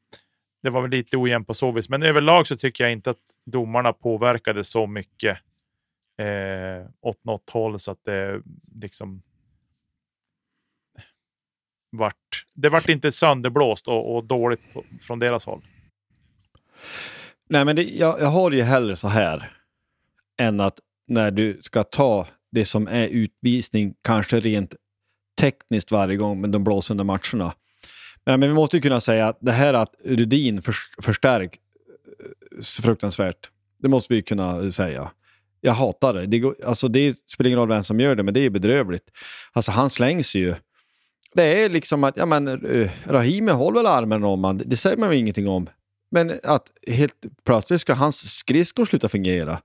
[0.62, 1.88] det var väl lite ojämnt på så vis.
[1.88, 5.38] Men överlag så tycker jag inte att domarna påverkade så mycket
[6.18, 8.42] eh, åt något håll så att det
[8.74, 9.22] liksom
[11.96, 15.64] vart, det vart inte sönderblåst och, och dåligt på, från deras håll.
[17.48, 19.52] Nej, men det, jag, jag har det ju hellre så här
[20.38, 20.78] än att
[21.08, 24.74] när du ska ta det som är utvisning, kanske rent
[25.40, 27.54] tekniskt varje gång, men de blåser under matcherna.
[28.24, 31.58] Men, men vi måste ju kunna säga att det här att Rudin för, förstärk
[32.58, 33.50] eh, fruktansvärt.
[33.78, 35.10] Det måste vi kunna säga.
[35.60, 36.26] Jag hatar det.
[36.26, 39.10] Det, går, alltså det spelar ingen roll vem som gör det, men det är bedrövligt.
[39.52, 40.54] Alltså han slängs ju.
[41.34, 44.96] Det är liksom att, ja men eh, Rahimi håller väl armen om man, det säger
[44.96, 45.68] man väl ingenting om.
[46.10, 49.60] Men att helt plötsligt ska hans skridskor sluta fungera.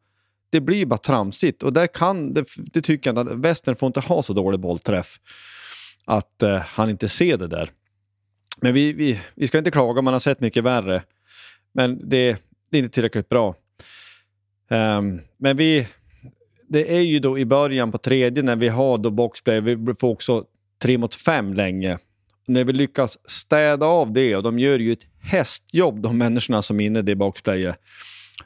[0.49, 3.87] Det blir ju bara tramsigt och där kan, det, det tycker jag att Västern får
[3.87, 5.19] inte ha så dålig bollträff.
[6.05, 7.71] Att eh, han inte ser det där.
[8.61, 11.03] Men vi, vi, vi ska inte klaga, man har sett mycket värre.
[11.73, 13.55] Men det, det är inte tillräckligt bra.
[14.69, 15.87] Um, men vi,
[16.67, 20.09] det är ju då i början på tredje när vi har då boxplay, vi får
[20.09, 20.45] också
[20.81, 21.97] tre mot fem länge.
[22.47, 26.79] När vi lyckas städa av det, och de gör ju ett hästjobb de människorna som
[26.79, 27.75] är inne i det boxplayet,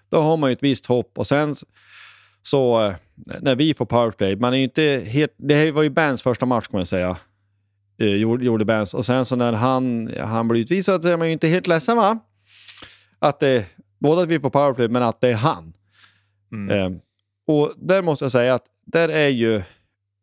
[0.09, 1.17] då har man ju ett visst hopp.
[1.17, 1.55] Och sen
[2.41, 2.93] så eh,
[3.41, 6.67] när vi får powerplay, man är ju inte helt, det var ju Bands första match
[6.67, 7.17] kan man säga,
[7.99, 8.93] eh, gjorde Bands.
[8.93, 11.97] Och sen så när han, han blir utvisad så är man ju inte helt ledsen
[11.97, 12.19] va?
[13.19, 13.65] Att det,
[13.99, 15.73] både att vi får powerplay men att det är han.
[16.51, 16.79] Mm.
[16.79, 16.99] Eh,
[17.47, 19.61] och där måste jag säga att där är ju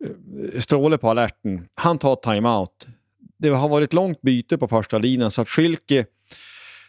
[0.05, 1.69] Eh, stråle på alerten.
[1.75, 2.87] Han tar timeout.
[3.39, 6.07] Det har varit långt byte på första linjen så att Schilke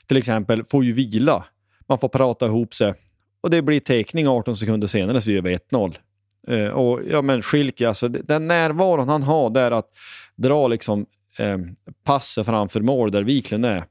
[0.07, 1.45] till exempel får ju vila.
[1.87, 2.93] Man får prata ihop sig
[3.41, 5.97] och det blir teckning 18 sekunder senare så gör vi 1-0.
[6.47, 9.89] Eh, och ja men Schilke, alltså den närvaron han har där att
[10.35, 11.05] dra liksom
[11.39, 11.57] eh,
[12.03, 13.83] passet framför mål där Wiklund är.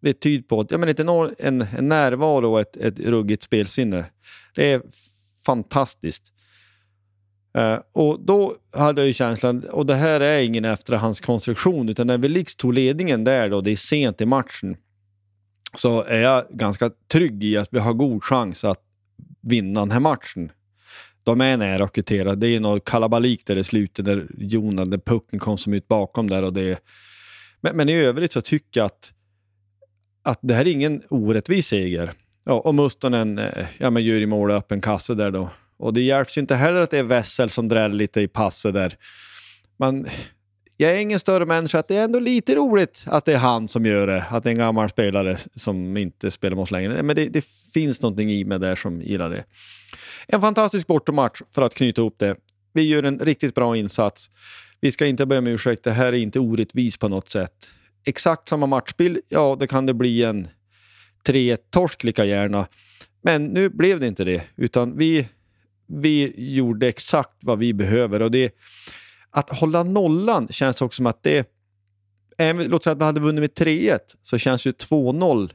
[0.00, 4.04] Det tyder på ja, men ett enorm, en, en närvaro och ett, ett ruggigt spelsinne.
[4.54, 4.82] Det är
[5.46, 6.33] fantastiskt.
[7.58, 12.18] Uh, och då hade jag ju känslan, och det här är ingen efterhandskonstruktion, utan när
[12.18, 14.76] Velix tog ledningen där då, det är sent i matchen,
[15.74, 18.80] så är jag ganska trygg i att vi har god chans att
[19.42, 20.52] vinna den här matchen.
[21.24, 22.34] De är nära att kvittera.
[22.34, 26.30] Det är något kalabalik där i slutet, där Jonas, där pucken kom som ut bakom
[26.30, 26.42] där.
[26.42, 26.78] Och det
[27.60, 29.12] men, men i övrigt så tycker jag att,
[30.22, 32.12] att det här är ingen orättvis seger.
[32.44, 35.50] Ja, och Mustonen eh, ja, men gör i mål öppen kasse där då.
[35.76, 38.74] Och det hjälps ju inte heller att det är Wessel som dräller lite i passet
[38.74, 38.96] där.
[39.76, 40.08] Men
[40.76, 43.68] jag är ingen större människa, att det är ändå lite roligt att det är han
[43.68, 44.24] som gör det.
[44.30, 47.02] Att det är en gammal spelare som inte spelar med oss längre.
[47.02, 49.44] Men det, det finns någonting i mig där som gillar det.
[50.26, 52.36] En fantastisk bortamatch för att knyta ihop det.
[52.72, 54.30] Vi gör en riktigt bra insats.
[54.80, 57.70] Vi ska inte be om ursäkt, det här är inte orättvist på något sätt.
[58.06, 60.48] Exakt samma matchbild, ja det kan det bli en
[61.26, 62.66] 3-1-torsk lika gärna.
[63.22, 65.28] Men nu blev det inte det, utan vi,
[65.86, 68.22] vi gjorde exakt vad vi behöver.
[68.22, 68.54] Och det,
[69.30, 71.50] att hålla nollan känns också som att det...
[72.38, 75.50] Även, låt säga att vi hade vunnit med 3-1, så känns ju 2-0...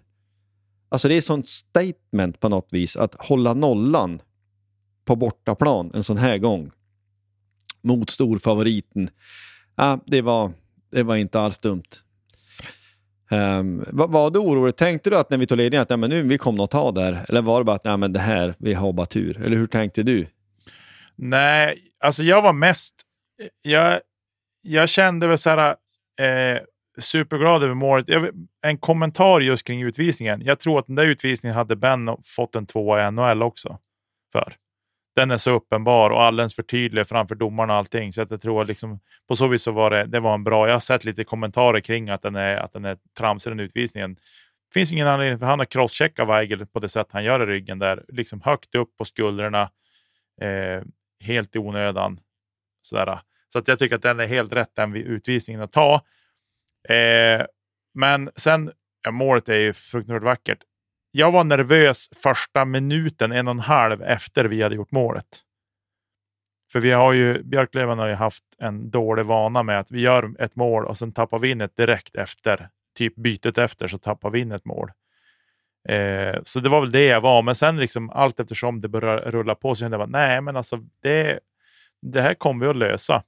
[0.90, 4.22] Alltså det är ett sånt statement på något vis, att hålla nollan
[5.06, 6.72] på bortaplan en sån här gång
[7.82, 9.10] mot storfavoriten.
[9.76, 10.52] Ja, det, var,
[10.92, 11.84] det var inte alls dumt.
[13.30, 14.76] Ehm, um, var, var du orolig?
[14.76, 16.92] Tänkte du att när vi tog ledningen att nej, men nu vi kommer att ta
[16.92, 17.26] där?
[17.30, 19.42] Eller var det bara att nej, men det här, vi har bara tur?
[19.42, 20.28] Eller hur tänkte du?
[21.16, 22.96] Nej, alltså jag var mest...
[23.62, 24.00] Jag,
[24.62, 25.76] jag kände väl så här...
[26.22, 26.62] Eh,
[27.00, 28.10] superglad över målet.
[28.10, 28.30] Jag,
[28.62, 30.42] en kommentar just kring utvisningen.
[30.42, 33.78] Jag tror att den där utvisningen hade Ben fått en tvåa i NHL också.
[34.32, 34.56] För
[35.20, 38.14] den är så uppenbar och alldeles för tydlig framför domarna och allting.
[38.14, 40.68] Så att jag tror liksom, på så vis så var det, det var en bra.
[40.68, 44.16] Jag har sett lite kommentarer kring att den är, att den är tramsig den utvisningen.
[44.16, 47.46] Det finns ingen anledning för han att crosschecka Weigel på det sätt han gör i
[47.46, 48.06] ryggen där.
[48.08, 49.62] Liksom högt upp på skulderna.
[50.42, 50.84] Eh,
[51.24, 52.20] helt i onödan.
[52.82, 53.20] Sådär.
[53.54, 55.94] Så att jag tycker att den är helt rätt den utvisningen att ta.
[56.94, 57.46] Eh,
[57.94, 58.72] men sen,
[59.04, 60.60] ja, målet är ju fruktansvärt vackert
[61.12, 65.44] jag var nervös första minuten, en och en halv efter vi hade gjort målet.
[66.72, 70.42] För vi har ju, Björklöven har ju haft en dålig vana med att vi gör
[70.42, 72.70] ett mål och sen tappar vi in ett direkt efter.
[72.98, 74.92] Typ bytet efter så tappar vi in ett mål.
[75.90, 79.32] Eh, så det var väl det jag var, men sen liksom allt eftersom det började
[79.32, 81.40] rulla på så kände jag bara, nej men alltså det,
[82.02, 83.24] det här kommer vi att lösa.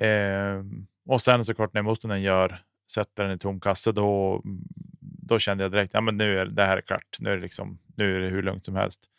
[0.00, 0.62] Eh,
[1.06, 4.42] och sen såklart när Mustonen gör, sätter den i tom kasse, då,
[5.28, 7.16] då kände jag direkt, ja men nu är det här är klart.
[7.20, 9.10] Nu är det, liksom, nu är det hur lugnt som helst.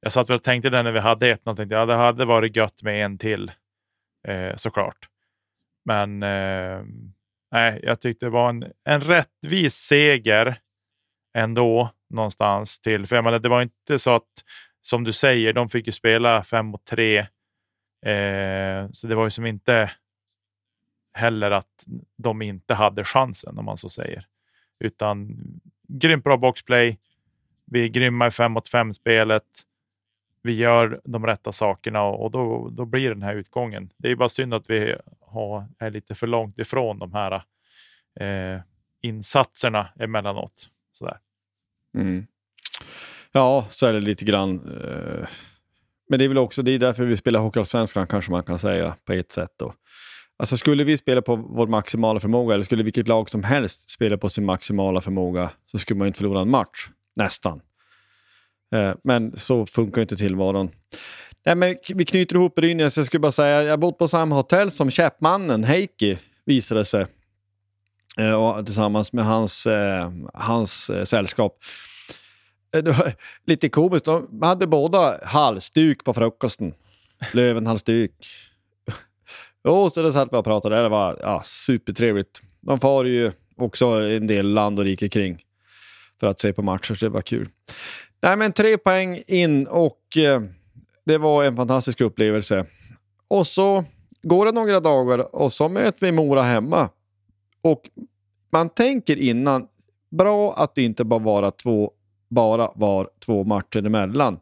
[0.00, 2.56] Jag satt väl och tänkte det när vi hade 1-0, tänkte ja det hade varit
[2.56, 3.50] gött med en till
[4.28, 5.08] eh, såklart.
[5.84, 6.82] Men eh,
[7.52, 10.56] nej, jag tyckte det var en, en rättvis seger
[11.38, 13.06] ändå någonstans till.
[13.06, 14.30] För jag menar, det var inte så att,
[14.80, 17.18] som du säger, de fick ju spela fem mot tre.
[18.06, 19.90] Eh, så det var ju som inte
[21.14, 21.84] heller att
[22.18, 24.26] de inte hade chansen, om man så säger.
[24.82, 25.36] Utan
[25.88, 26.98] grymt bra boxplay.
[27.64, 29.44] Vi är grymma i 5 mot 5-spelet.
[30.42, 33.90] Vi gör de rätta sakerna och då, då blir den här utgången.
[33.96, 37.42] Det är bara synd att vi har, är lite för långt ifrån de här
[38.20, 38.60] eh,
[39.02, 40.68] insatserna emellanåt.
[40.92, 41.18] Sådär.
[41.98, 42.26] Mm.
[43.32, 44.54] Ja, så är det lite grann.
[44.54, 45.26] Eh,
[46.08, 48.96] men det är väl också det är därför vi spelar Hockeyallsvenskan kanske man kan säga
[49.04, 49.50] på ett sätt.
[49.56, 49.74] Då.
[50.42, 54.16] Alltså skulle vi spela på vår maximala förmåga eller skulle vilket lag som helst spela
[54.16, 56.88] på sin maximala förmåga så skulle man inte förlora en match.
[57.16, 57.60] Nästan.
[58.74, 60.70] Eh, men så funkar inte tillvaron.
[61.46, 62.96] Nej, men vi knyter ihop Brynäs.
[62.96, 67.06] Jag skulle bara säga, jag har bott på samma hotell som Käppmannen, Heikki, visade sig.
[68.18, 71.58] Eh, och tillsammans med hans, eh, hans eh, sällskap.
[72.76, 72.98] Eh,
[73.46, 76.74] lite komiskt, de hade båda halsduk på frukosten.
[77.32, 78.12] Lövenhalsduk.
[79.64, 82.40] Jo, så det satt vi och pratade, det var ja, supertrevligt.
[82.60, 85.42] De far ju också en del land och rike kring
[86.20, 87.48] för att se på matcher, så det var kul.
[88.22, 90.42] Nej, men tre poäng in och eh,
[91.04, 92.66] det var en fantastisk upplevelse.
[93.28, 93.84] Och så
[94.22, 96.88] går det några dagar och så möter vi Mora hemma.
[97.62, 97.82] Och
[98.52, 99.66] man tänker innan,
[100.10, 101.92] bra att det inte bara, vara två,
[102.30, 104.40] bara var två matcher emellan.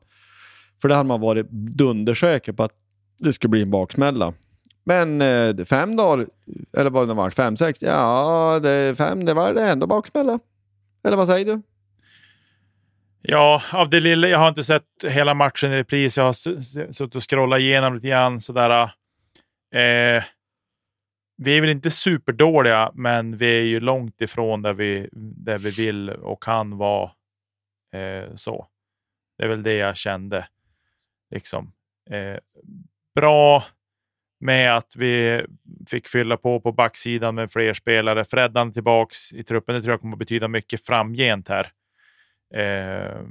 [0.82, 2.72] För det hade man varit dundersäker på att
[3.18, 4.32] det skulle bli en baksmälla.
[4.84, 6.26] Men eh, fem dagar,
[6.78, 10.38] eller vad det var, fem, sex, ja, det, fem, det var det ändå baksmälla.
[11.04, 11.62] Eller vad säger du?
[13.22, 14.28] Ja, av det lilla.
[14.28, 16.16] Jag har inte sett hela matchen i repris.
[16.16, 16.32] Jag har
[16.92, 18.82] suttit och scrollat igenom lite grann sådär.
[19.74, 20.24] Eh,
[21.36, 25.70] vi är väl inte superdåliga, men vi är ju långt ifrån där vi, där vi
[25.70, 27.10] vill och kan vara.
[27.94, 28.66] Eh, så.
[29.38, 30.46] Det är väl det jag kände.
[31.30, 31.72] Liksom.
[32.10, 32.38] Eh,
[33.14, 33.64] bra
[34.40, 35.44] med att vi
[35.88, 38.24] fick fylla på på backsidan med fler spelare.
[38.24, 39.74] Freddan tillbaks i truppen.
[39.74, 41.72] Det tror jag kommer att betyda mycket framgent här.
[42.54, 43.22] Eh,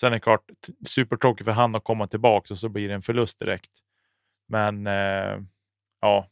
[0.00, 0.44] sen är det klart,
[0.86, 3.70] supertråkigt för han att komma tillbaka och så blir det en förlust direkt.
[4.48, 5.40] Men eh,
[6.00, 6.28] ja,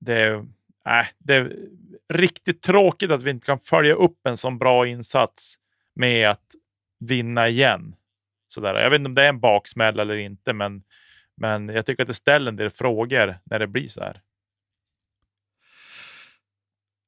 [0.00, 0.34] det är,
[0.88, 1.56] äh, det är
[2.12, 5.56] riktigt tråkigt att vi inte kan följa upp en sån bra insats
[5.94, 6.46] med att
[7.00, 7.96] vinna igen.
[8.48, 8.74] Sådär.
[8.74, 10.82] Jag vet inte om det är en baksmäll eller inte, men,
[11.36, 14.20] men jag tycker att det ställer en del frågor när det blir så här.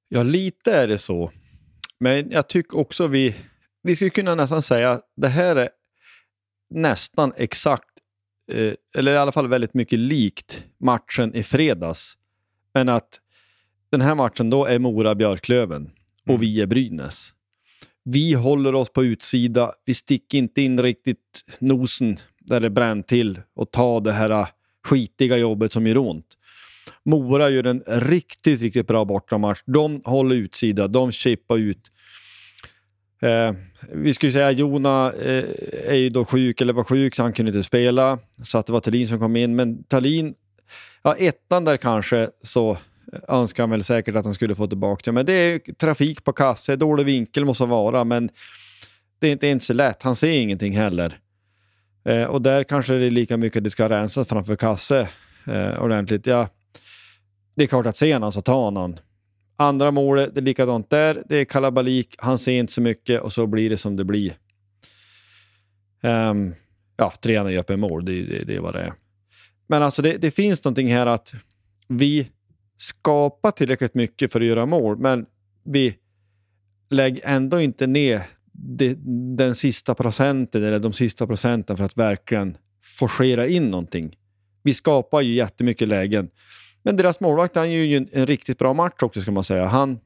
[0.08, 1.32] Ja, lite är det så.
[2.00, 3.34] Men jag tycker också vi,
[3.82, 5.68] vi skulle kunna nästan säga att det här är
[6.70, 7.90] nästan exakt,
[8.52, 12.16] eh, eller i alla fall väldigt mycket likt matchen i fredags.
[12.74, 13.20] Men att
[13.90, 15.90] den här matchen då är Mora-Björklöven
[16.22, 16.40] och mm.
[16.40, 17.32] vi är Brynäs.
[18.04, 23.40] Vi håller oss på utsida, vi sticker inte in riktigt nosen där det bränner till
[23.56, 24.48] och ta det här äh,
[24.84, 26.26] skitiga jobbet som gör ont.
[27.04, 29.62] Mora gör en riktigt, riktigt bra bortamatch.
[29.66, 31.90] De håller utsida, de chippar ut.
[33.22, 33.52] Eh,
[33.92, 35.44] vi skulle säga att Jona eh,
[35.86, 38.18] är ju då sjuk, eller var sjuk, så han kunde inte spela.
[38.42, 39.56] Så att det var Talin som kom in.
[39.56, 40.34] Men Thalin,
[41.02, 42.78] ja ettan där kanske, så
[43.28, 45.12] önskar han väl säkert att han skulle få tillbaka det.
[45.12, 48.30] Men det är trafik på kasse, dålig vinkel måste vara, men
[49.18, 50.02] det är inte ens så lätt.
[50.02, 51.18] Han ser ingenting heller.
[52.06, 55.08] Eh, och där kanske det är lika mycket det ska rensas framför kasse
[55.46, 56.26] eh, ordentligt.
[56.26, 56.48] Ja,
[57.54, 58.98] det är klart att ser han så alltså, tar han
[59.58, 61.22] Andra målet, det är likadant där.
[61.28, 64.36] Det är kalabalik, han ser inte så mycket och så blir det som det blir.
[66.02, 66.54] Um,
[66.96, 68.92] ja, trean är öppen mål, det, det, det är vad det är.
[69.66, 71.34] Men alltså det, det, finns någonting här att
[71.88, 72.30] vi
[72.76, 75.26] skapar tillräckligt mycket för att göra mål, men
[75.64, 75.96] vi
[76.90, 78.22] lägger ändå inte ner
[78.58, 78.96] det,
[79.36, 82.56] den sista procenten eller de sista procenten för att verkligen
[82.98, 84.16] forcera in någonting.
[84.62, 86.30] Vi skapar ju jättemycket lägen.
[86.82, 89.66] Men deras målvakt han gör ju en, en riktigt bra match också ska man säga.
[89.66, 89.98] Han,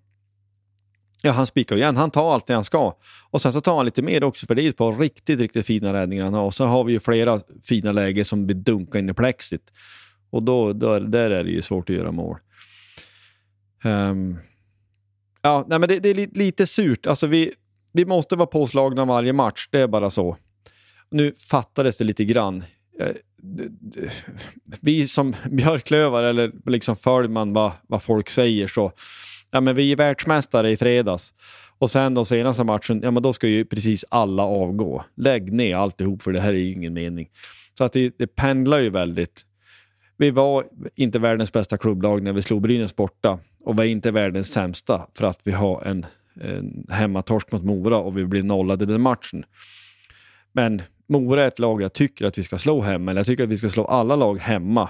[1.23, 1.97] Ja, han spikar igen.
[1.97, 2.97] Han tar allt det han ska.
[3.31, 5.67] Och sen så tar han lite mer också, för det är ett par riktigt, riktigt
[5.67, 6.43] fina räddningar han har.
[6.43, 9.73] Och så har vi ju flera fina lägen som vi dunkar in i plexit.
[10.31, 12.39] Och då, då, där är det ju svårt att göra mål.
[13.85, 14.39] Um,
[15.43, 17.07] ja, nej, men det, det är lite, lite surt.
[17.07, 17.53] Alltså vi,
[17.93, 20.37] vi måste vara påslagna varje match, det är bara så.
[21.11, 22.65] Nu fattades det lite grann.
[23.01, 23.09] Eh,
[24.81, 28.93] vi som Björklövar, eller liksom följer man vad, vad folk säger, så
[29.51, 31.35] ja, men vi är världsmästare i fredags.
[31.79, 35.05] Och sen de senaste matchen, ja men då ska ju precis alla avgå.
[35.17, 37.29] Lägg ner alltihop för det här är ju ingen mening.
[37.79, 39.43] Så att det, det pendlar ju väldigt.
[40.17, 40.65] Vi var
[40.95, 45.07] inte världens bästa klubblag när vi slog Brynäs borta och vi är inte världens sämsta
[45.15, 46.07] för att vi har en,
[46.41, 49.45] eh, hemmatorsk mot Mora och vi blir nollade den matchen.
[50.53, 53.45] Men Mora är ett lag jag tycker att vi ska slå hemma, eller jag tycker
[53.45, 54.89] att vi ska slå alla lag hemma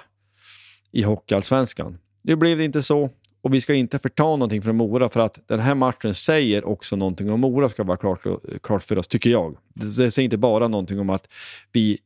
[0.93, 1.99] i Hockeyallsvenskan.
[2.23, 3.11] Det blev det inte så
[3.43, 6.97] och vi ska inte förta någonting från Mora för att den här matchen säger också
[6.97, 8.21] någonting om Mora ska vara klart,
[8.63, 9.57] klart för oss, tycker jag.
[9.75, 11.29] Det säger inte bara någonting om att
[11.73, 11.99] vi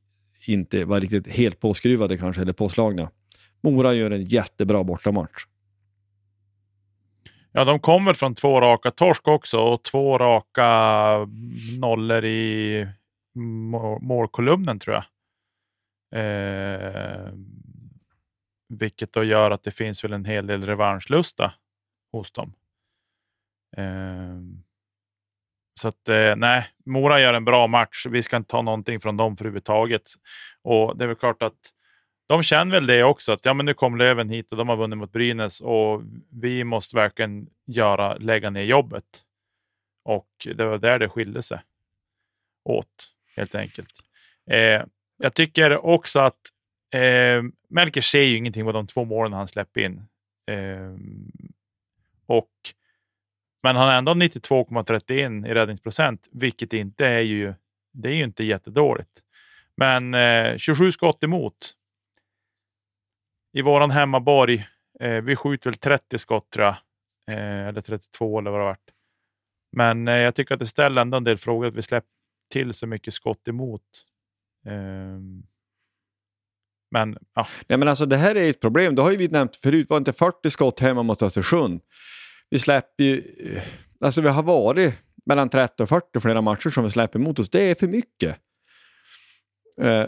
[0.47, 3.11] inte var riktigt helt påskruvade kanske, eller påslagna.
[3.63, 5.47] Mora gör en jättebra bortamatch.
[7.57, 10.69] Ja, de kommer från två raka torsk också och två raka
[11.81, 12.89] nollor i
[14.01, 15.05] målkolumnen tror jag.
[16.17, 17.33] Eh,
[18.69, 21.53] vilket då gör att det finns väl en hel del revanschlusta
[22.13, 22.55] hos dem.
[23.77, 24.39] Eh,
[25.81, 28.07] så att eh, nej, Mora gör en bra match.
[28.11, 30.03] Vi ska inte ta någonting från dem för överhuvudtaget.
[30.63, 31.71] Och det är väl klart att
[32.27, 34.77] de känner väl det också, att ja, men nu kom Löven hit och de har
[34.77, 39.05] vunnit mot Brynäs och vi måste verkligen göra, lägga ner jobbet.
[40.05, 41.61] Och det var där det skilde sig
[42.65, 43.93] åt, helt enkelt.
[44.51, 44.83] Eh,
[45.19, 46.41] jag tycker också att
[46.95, 50.07] eh, Melker ser ju ingenting på de två målen han släpper in.
[50.47, 50.95] Eh,
[52.27, 52.51] och,
[53.63, 57.55] men han har ändå 92,31 i räddningsprocent, vilket inte är ju,
[57.93, 59.21] det är ju inte jättedåligt.
[59.77, 61.75] Men eh, 27 skott emot
[63.55, 64.67] i våran hemmaborg.
[65.01, 66.77] Eh, vi skjuter väl 30 skott tror jag.
[67.31, 68.91] Eh, eller 32 eller vad det varit.
[69.77, 72.11] Men eh, jag tycker att det ställer ändå en del frågor att vi släpper
[72.53, 73.83] till så mycket skott emot.
[74.67, 75.43] Ehm,
[76.91, 77.47] men, ja.
[77.69, 78.95] Nej, men alltså, det här är ett problem.
[78.95, 79.91] Det har ju vi nämnt förut.
[79.91, 81.81] Var inte 40 skott hemma mot Östersund?
[82.51, 83.19] Vi släpper ju...
[83.39, 83.63] Eh,
[84.01, 84.95] alltså vi har varit
[85.27, 87.51] mellan 30 och 40 flera matcher som vi släpper emot oss.
[87.51, 88.37] Det är för mycket.
[89.81, 90.07] Eh,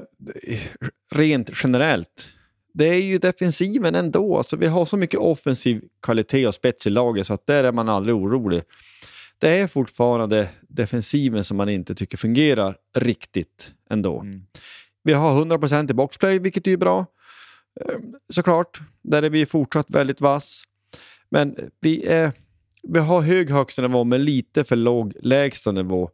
[1.14, 2.35] rent generellt
[2.76, 4.36] det är ju defensiven ändå.
[4.36, 7.72] Alltså, vi har så mycket offensiv kvalitet och spets i laget så att där är
[7.72, 8.62] man aldrig orolig.
[9.38, 14.20] Det är fortfarande defensiven som man inte tycker fungerar riktigt ändå.
[14.20, 14.42] Mm.
[15.02, 17.06] Vi har 100% i boxplay, vilket är bra.
[17.80, 17.96] Eh,
[18.28, 20.64] såklart, där är vi fortsatt väldigt vass.
[21.28, 22.32] Men vi, är,
[22.82, 26.10] vi har hög högsta nivå med lite för låg lägsta nivå.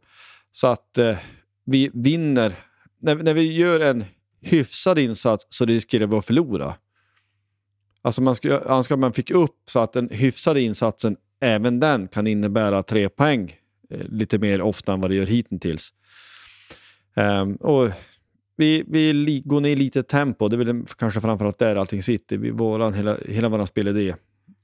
[0.51, 1.17] Så att eh,
[1.65, 2.55] vi vinner.
[2.99, 4.05] När, när vi gör en
[4.43, 6.75] hyfsad insats så riskerar vi att förlora.
[8.01, 12.07] Alltså man ska önska att man fick upp så att den hyfsade insatsen, även den
[12.07, 13.55] kan innebära tre poäng
[13.89, 15.93] eh, lite mer ofta än vad det gör hittills.
[17.15, 17.91] Um, och
[18.55, 22.37] vi, vi går ner lite tempo, det är väl kanske framförallt där allting sitter.
[22.37, 24.15] Vi, våran, hela, hela vår spelidé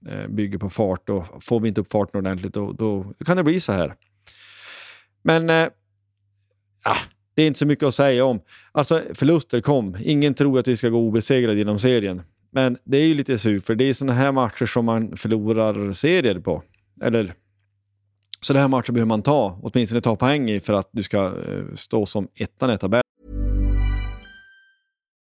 [0.07, 3.43] eh, bygger på fart och får vi inte upp farten ordentligt då, då kan det
[3.43, 3.95] bli så här.
[5.21, 5.67] Men eh,
[6.83, 6.97] ah,
[7.39, 8.41] det är inte så mycket att säga om.
[8.71, 9.97] Alltså förluster kom.
[10.01, 12.21] Ingen tror att vi ska gå obesegrade genom serien.
[12.51, 15.91] Men det är ju lite surt, för det är sådana här matcher som man förlorar
[15.91, 16.63] serier på.
[17.01, 17.33] Eller
[18.41, 21.25] så det här matcher behöver man ta, åtminstone ta poäng i för att du ska
[21.25, 23.03] eh, stå som ettan i tabellen.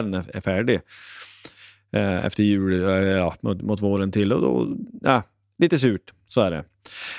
[0.00, 0.80] Är färdig
[1.92, 4.32] eh, efter jul, eh, ja, mot, mot våren till.
[4.32, 5.22] Och då, ja,
[5.58, 6.64] lite surt, så är det.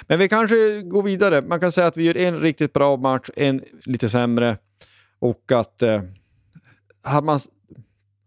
[0.08, 1.42] Men vi kanske går vidare.
[1.42, 4.58] Man kan säga att vi gör en riktigt bra match, en lite sämre
[5.20, 6.02] och att eh,
[7.02, 7.40] hade man,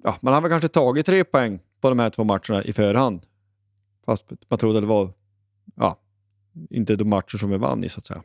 [0.03, 3.22] ja, man hade kanske tagit tre poäng på de här två matcherna i förhand.
[4.07, 5.12] Fast man trodde det var
[5.74, 5.99] ja,
[6.70, 8.22] inte de matcher som vi vann i så att säga.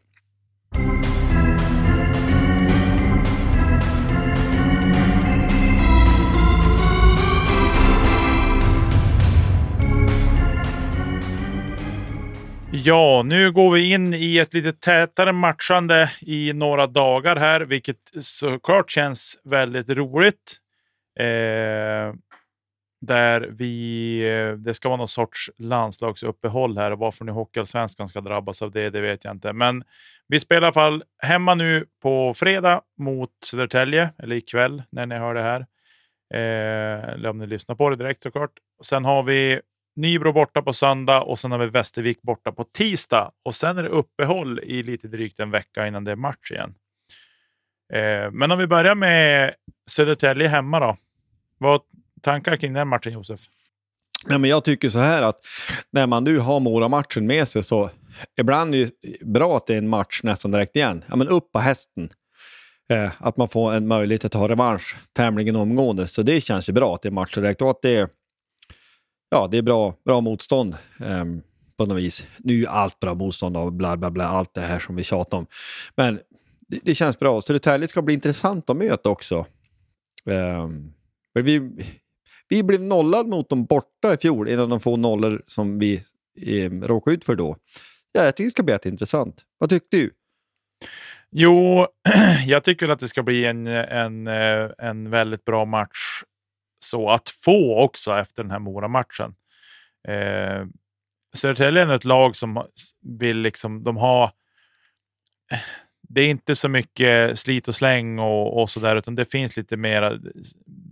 [12.74, 17.98] Ja, nu går vi in i ett lite tätare matchande i några dagar här, vilket
[18.22, 20.58] såklart känns väldigt roligt.
[21.20, 22.14] Eh,
[23.02, 28.22] där vi, eh, det ska vara någon sorts landslagsuppehåll här och varför nu Hockeyallsvenskan ska
[28.22, 29.54] drabbas av det, det vet jag inte.
[29.54, 29.84] Men
[30.28, 35.16] vi spelar i alla fall hemma nu på fredag mot Södertälje, eller ikväll när ni
[35.16, 35.60] hör det här.
[36.34, 38.52] Eh, eller om ni lyssnar på det direkt såklart.
[38.84, 39.62] Sen har vi
[39.96, 43.32] Nybro borta på söndag och sen har vi Västervik borta på tisdag.
[43.44, 46.74] Och sen är det uppehåll i lite drygt en vecka innan det är match igen.
[47.94, 49.54] Eh, men om vi börjar med
[49.90, 50.98] Södertälje hemma då.
[51.58, 51.82] Vad
[52.22, 53.40] tankar kring den matchen, Josef?
[54.26, 55.36] Nej, men jag tycker så här att
[55.92, 57.90] när man nu har Mora-matchen med sig så
[58.40, 61.04] ibland är det bra att det är en match nästan direkt igen.
[61.08, 62.10] Ja, men upp på hästen.
[62.92, 66.08] Eh, att man får en möjlighet att ta revansch tämligen omgående.
[66.08, 68.10] Så det känns ju bra att det är match direkt och att det är,
[69.32, 71.26] ja, det är bra, bra motstånd eh,
[71.78, 72.28] på något vis.
[72.38, 75.04] Nu är ju allt bra motstånd och bla bla bla, allt det här som vi
[75.04, 75.46] tjatar om.
[75.96, 76.20] Men
[76.68, 77.42] det, det känns bra.
[77.42, 79.46] Södertälje ska bli intressant att möta också.
[80.26, 80.70] Eh,
[81.34, 81.72] vi,
[82.50, 86.04] vi blev nollade mot dem borta i fjol, en av de få nollor som vi
[86.42, 87.58] eh, råkade ut för då.
[88.12, 89.44] Ja, jag tycker det ska bli intressant.
[89.58, 90.12] Vad tyckte du?
[91.32, 91.88] Jo,
[92.46, 96.24] jag tycker att det ska bli en, en, eh, en väldigt bra match
[96.84, 99.36] så att få också efter den här Mora-matchen.
[100.08, 100.66] Eh,
[101.34, 102.66] Södertälje är ett lag som
[103.20, 104.24] vill liksom, de har
[105.52, 105.60] eh,
[106.14, 109.58] det är inte så mycket slit och släng och, och så där, utan det finns
[109.58, 110.20] lite mer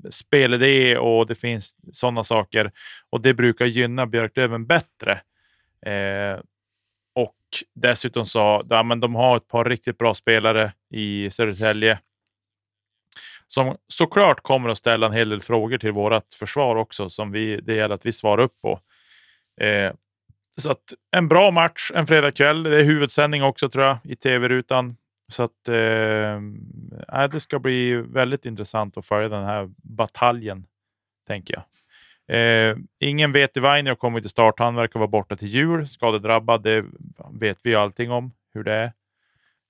[0.10, 2.72] spelidé och det finns sådana saker.
[3.10, 5.12] Och det brukar gynna Björklöven bättre.
[5.86, 6.40] Eh,
[7.16, 7.36] och
[7.76, 12.00] dessutom så, ja, men de har ett par riktigt bra spelare i Södertälje
[13.54, 17.62] som såklart kommer att ställa en hel del frågor till vårt försvar också, som vi,
[17.62, 18.80] det gäller att vi svarar upp på.
[19.62, 19.92] Eh,
[20.58, 22.64] så att en bra match en fredagkväll.
[22.64, 24.96] Det är huvudsändning också tror jag i tv-rutan.
[25.32, 26.36] Så att eh,
[27.22, 30.66] äh, det ska bli väldigt intressant att följa den här bataljen,
[31.28, 31.64] tänker jag.
[32.38, 34.60] Eh, ingen vet i Vainio kommer till start.
[34.60, 35.88] Han verkar vara borta till jul.
[35.88, 36.86] Skadedrabbad, det
[37.40, 38.94] vet vi allting om hur det är.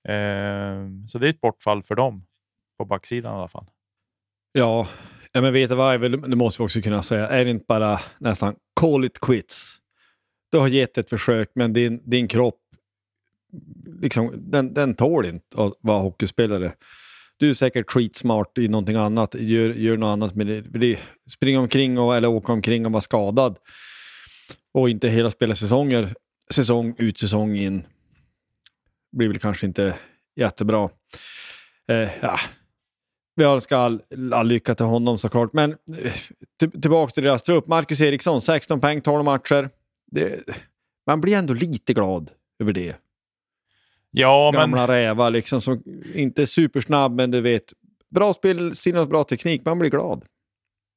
[0.10, 2.26] Eh, så det är ett bortfall för dem
[2.80, 3.66] på backsidan i alla fall.
[4.52, 4.88] Ja,
[5.34, 7.28] men vet du vad, det måste vi också kunna säga.
[7.28, 9.78] Är det inte bara nästan call it quits?
[10.52, 12.60] Du har gett ett försök, men din, din kropp
[14.02, 16.74] liksom, den, den tål inte att vara hockeyspelare.
[17.38, 21.00] Du är säkert skitsmart i någonting annat, gör, gör något annat med det.
[21.30, 23.58] Springa omkring och, eller åka omkring och vara skadad
[24.74, 26.14] och inte hela spela säsonger,
[26.50, 27.84] säsong ut, säsong in.
[29.12, 29.96] blir väl kanske inte
[30.36, 30.90] jättebra.
[31.88, 32.40] Eh, ja.
[33.40, 34.02] Vi önskar all,
[34.34, 36.12] all lycka till honom såklart, men eh,
[36.60, 37.68] till, tillbaka till deras trupp.
[37.68, 39.70] Marcus Eriksson, 16 poäng, 12 matcher.
[40.12, 40.40] Det,
[41.08, 42.96] man blir ändå lite glad över det.
[44.12, 44.88] Ja, Gamla men...
[44.88, 45.84] rävar liksom, som
[46.16, 47.74] inte är supersnabb, men du vet,
[48.10, 48.74] bra spel,
[49.10, 50.26] bra teknik, man blir glad.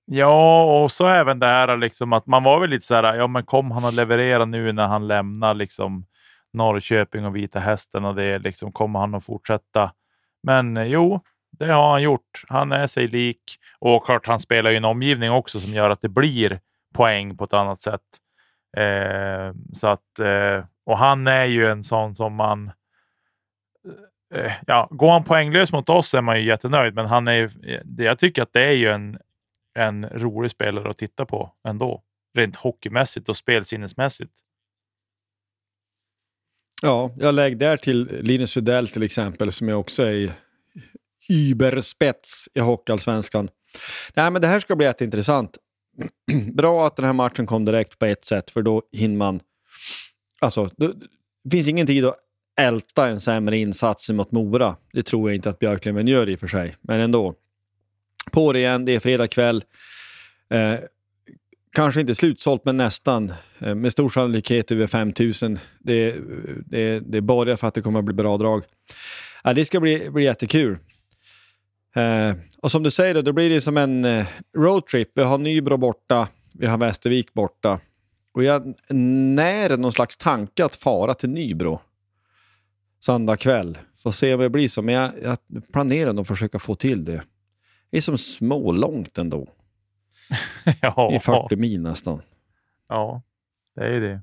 [0.04, 3.26] Ja, och så även det här liksom att man var väl lite så här, ja
[3.26, 6.06] men kom han att leverera nu när han lämnar liksom
[6.52, 9.92] Norrköping och Vita Hästen och det liksom, kommer han att fortsätta?
[10.42, 11.20] Men eh, jo,
[11.58, 12.44] det har han gjort.
[12.48, 13.42] Han är sig lik
[13.78, 16.60] och klart han spelar i en omgivning också som gör att det blir
[16.94, 18.00] poäng på ett annat sätt.
[18.76, 22.72] Eh, så att, eh, och han är ju en sån som man
[24.34, 27.80] Eh, ja, går han poänglös mot oss är man ju jättenöjd, men han är, eh,
[27.96, 29.18] jag tycker att det är ju en,
[29.74, 32.02] en rolig spelare att titta på ändå.
[32.34, 34.32] Rent hockeymässigt och spelsinnesmässigt.
[36.82, 40.32] Ja, jag lägger där till Linus Rydell till exempel, som jag också är
[41.28, 43.48] überspets i Hockeyallsvenskan.
[44.14, 45.58] Nej, men det här ska bli jätteintressant.
[46.52, 49.40] Bra att den här matchen kom direkt på ett sätt, för då hinner man...
[50.40, 50.70] Alltså,
[51.44, 52.16] det finns ingen tid att
[52.60, 54.76] älta en sämre insats mot Mora.
[54.92, 57.34] Det tror jag inte att Björklöven gör i och för sig, men ändå.
[58.30, 59.64] På det igen, det är fredag kväll.
[60.50, 60.80] Eh,
[61.72, 63.32] kanske inte slutsålt, men nästan.
[63.58, 65.58] Eh, med stor sannolikhet över 5000.
[65.78, 66.16] Det,
[66.66, 68.62] det, det borgar för att det kommer att bli bra drag.
[69.44, 70.78] Ja, det ska bli, bli jättekul.
[71.94, 74.26] Eh, och som du säger, då, då blir det som en eh,
[74.56, 75.10] roadtrip.
[75.14, 77.80] Vi har Nybro borta, vi har Västervik borta.
[78.34, 81.80] Och jag när någon slags tanke att fara till Nybro
[83.00, 83.78] söndag kväll.
[84.02, 85.38] Får se vad det blir så, men jag, jag
[85.72, 87.22] planerar att försöka få till det.
[87.90, 89.48] Det är som smålångt ändå.
[90.80, 91.12] ja.
[91.14, 92.22] I 40 mil nästan.
[92.88, 93.22] Ja,
[93.74, 94.20] det är det.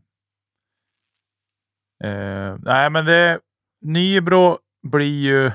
[2.04, 3.40] Eh, nej, men det,
[3.82, 5.52] Nybro blir ju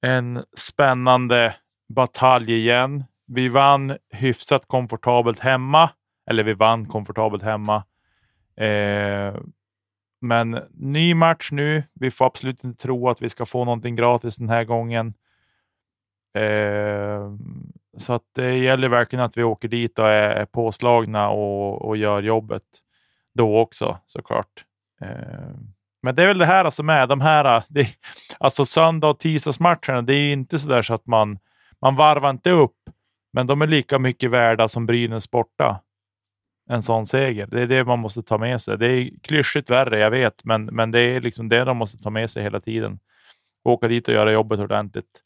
[0.00, 1.54] en spännande
[1.88, 3.04] batalj igen.
[3.26, 5.90] Vi vann hyfsat komfortabelt hemma.
[6.30, 7.84] Eller vi vann komfortabelt hemma.
[8.56, 9.34] Eh,
[10.20, 11.82] men ny match nu.
[11.94, 15.14] Vi får absolut inte tro att vi ska få någonting gratis den här gången.
[16.34, 17.32] Eh,
[17.96, 21.96] så att det gäller verkligen att vi åker dit och är, är påslagna och, och
[21.96, 22.62] gör jobbet
[23.34, 24.64] då också såklart.
[25.00, 25.50] Eh,
[26.02, 27.88] men det är väl det här som är de här, äh, det,
[28.38, 30.02] alltså söndag och tisdagsmatcherna.
[30.02, 31.38] Det är inte sådär så att man,
[31.80, 32.76] man varvar inte upp,
[33.32, 35.80] men de är lika mycket värda som Brynäs borta.
[36.70, 37.46] En sån seger.
[37.46, 38.78] Det är det man måste ta med sig.
[38.78, 42.10] Det är klyschigt värre, jag vet, men, men det är liksom det de måste ta
[42.10, 42.98] med sig hela tiden.
[43.64, 45.22] Åka dit och göra jobbet ordentligt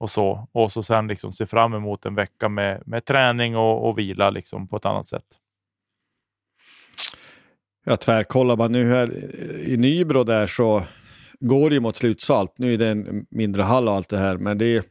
[0.00, 0.48] och så.
[0.52, 4.30] Och så sen liksom se fram emot en vecka med, med träning och, och vila
[4.30, 5.39] liksom på ett annat sätt.
[7.84, 9.34] Jag tvärkollar bara, nu här
[9.68, 10.84] i Nybro där så
[11.40, 12.58] går det ju mot slutsalt.
[12.58, 14.84] Nu är det en mindre hall och allt det här, men det är,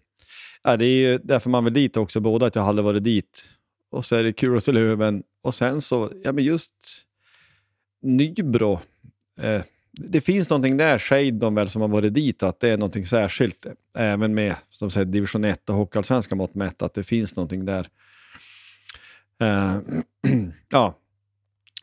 [0.64, 3.50] ja, det är ju därför man vill dit också, både att jag hade varit dit.
[3.92, 5.24] Och så är det kul att se Löven.
[5.42, 6.74] Och sen så, ja men just
[8.02, 8.80] Nybro.
[9.42, 9.62] Eh,
[9.92, 13.06] det finns någonting där, säger de väl som har varit dit, att det är någonting
[13.06, 13.66] särskilt.
[13.98, 17.88] Även med som säger, division 1 och hockeyallsvenska mått mätt, att det finns någonting där.
[19.42, 19.78] Eh,
[20.72, 20.96] ja,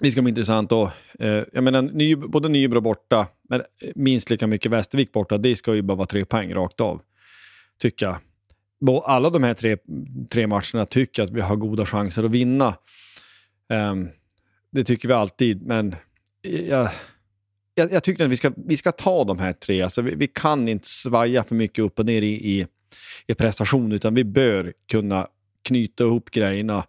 [0.00, 4.30] det ska bli intressant Och, Eh, jag menar, ny, både Nybro borta, men eh, minst
[4.30, 5.38] lika mycket Västervik borta.
[5.38, 7.02] Det ska ju bara vara tre poäng rakt av,
[7.78, 8.18] tycker jag.
[9.04, 9.76] Alla de här tre,
[10.30, 12.74] tre matcherna tycker jag att vi har goda chanser att vinna.
[13.68, 14.08] Um,
[14.70, 15.96] det tycker vi alltid, men
[16.42, 16.88] eh, jag,
[17.74, 19.82] jag, jag, tycker att vi ska, vi ska ta de här tre.
[19.82, 22.66] Alltså vi, vi kan inte svaja för mycket upp och ner i, i,
[23.26, 25.26] i prestation, utan vi bör kunna
[25.62, 26.84] knyta ihop grejerna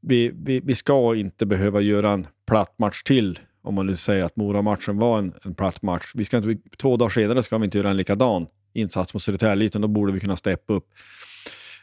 [0.00, 4.26] vi, vi, vi ska inte behöva göra en platt match till om man vill säga
[4.26, 6.12] att Mora-matchen var en, en platt match.
[6.14, 9.66] Vi ska inte, två dagar senare ska vi inte göra en likadan insats mot Södertälje,
[9.66, 10.88] utan då borde vi kunna steppa upp.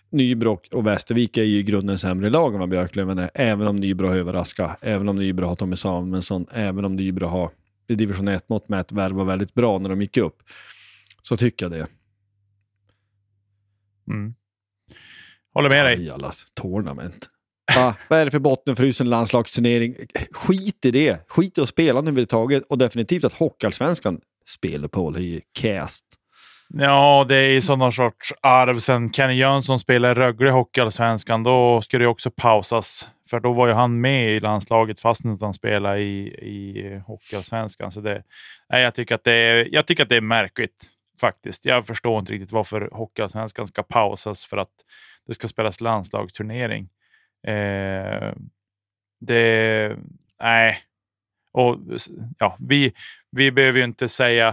[0.09, 3.75] Nybro och Västervik är ju i grunden sämre lag än vad Björklöven är, även om
[3.75, 7.51] Nybro har överraskat, även om Nybro har Tommy Samuelsson, även om Nybro har
[7.87, 10.43] i division 1-mått mätt värva väldigt bra när de gick upp.
[11.21, 11.87] Så tycker jag det.
[14.07, 14.33] Mm.
[15.53, 16.09] Håller med dig.
[16.09, 17.29] Alla tournament.
[17.75, 17.95] Va?
[18.07, 19.95] Vad är det för bottenfrusen landslagsturnering?
[20.31, 21.29] Skit i det.
[21.29, 26.05] Skit i att spela överhuvudtaget och definitivt att Hockeyallsvenskan spelar på är ju cast.
[26.73, 28.79] Ja, det är ju någon sorts arv.
[28.79, 33.09] Sen Kenny Jönsson spelade Rögle i Hockeyallsvenskan, då skulle det också pausas.
[33.29, 37.91] För då var ju han med i landslaget fastän han spelade i, i Hockeyallsvenskan.
[37.91, 38.23] Så det,
[38.69, 40.89] nej, jag, tycker att det är, jag tycker att det är märkligt
[41.21, 41.65] faktiskt.
[41.65, 44.71] Jag förstår inte riktigt varför Hockeyallsvenskan ska pausas för att
[45.27, 46.89] det ska spelas landslagsturnering.
[47.43, 48.33] Eh,
[49.19, 49.97] det,
[50.39, 50.77] nej.
[51.51, 51.77] Och,
[52.37, 52.93] ja, vi,
[53.31, 54.47] vi behöver ju inte säga,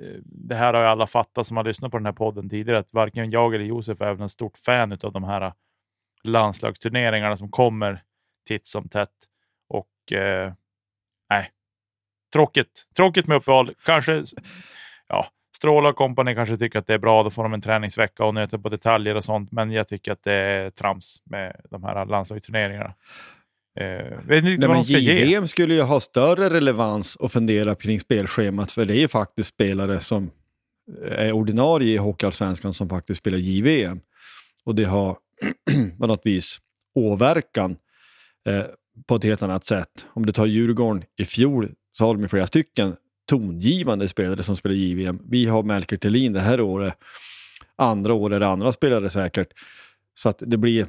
[0.00, 2.78] eh, det här har ju alla fattat som har lyssnat på den här podden tidigare,
[2.78, 5.52] att varken jag eller Josef är en stort fan av de här eh,
[6.24, 8.02] landslagsturneringarna som kommer
[8.48, 9.10] titt som tätt.
[9.68, 10.52] Och eh,
[11.30, 11.50] nej,
[12.32, 12.88] tråkigt.
[12.96, 13.74] Tråkigt med uppehåll.
[13.84, 14.24] Kanske,
[15.08, 17.22] ja, Stråla och kompani kanske tycker att det är bra.
[17.22, 19.52] Då får de en träningsvecka och nöter på detaljer och sånt.
[19.52, 22.94] Men jag tycker att det är trams med de här landslagsturneringarna.
[23.80, 25.48] Eh, vet inte Nej, vad de ska JVM ge.
[25.48, 28.72] skulle ju ha större relevans att fundera kring spelschemat.
[28.72, 30.30] För det är ju faktiskt spelare som
[31.10, 34.00] är ordinarie i Hockeyallsvenskan som faktiskt spelar JVM.
[34.64, 35.16] Och det har
[35.98, 36.58] på något vis
[36.94, 37.76] åverkan
[38.48, 38.64] eh,
[39.06, 40.06] på ett helt annat sätt.
[40.08, 42.96] Om du tar Djurgården i fjol så har de flera stycken
[43.26, 45.22] tongivande spelare som spelar JVM.
[45.28, 46.94] Vi har Melker Thelin det här året.
[47.76, 49.48] Andra år är det andra spelare säkert.
[50.14, 50.86] Så att det blir...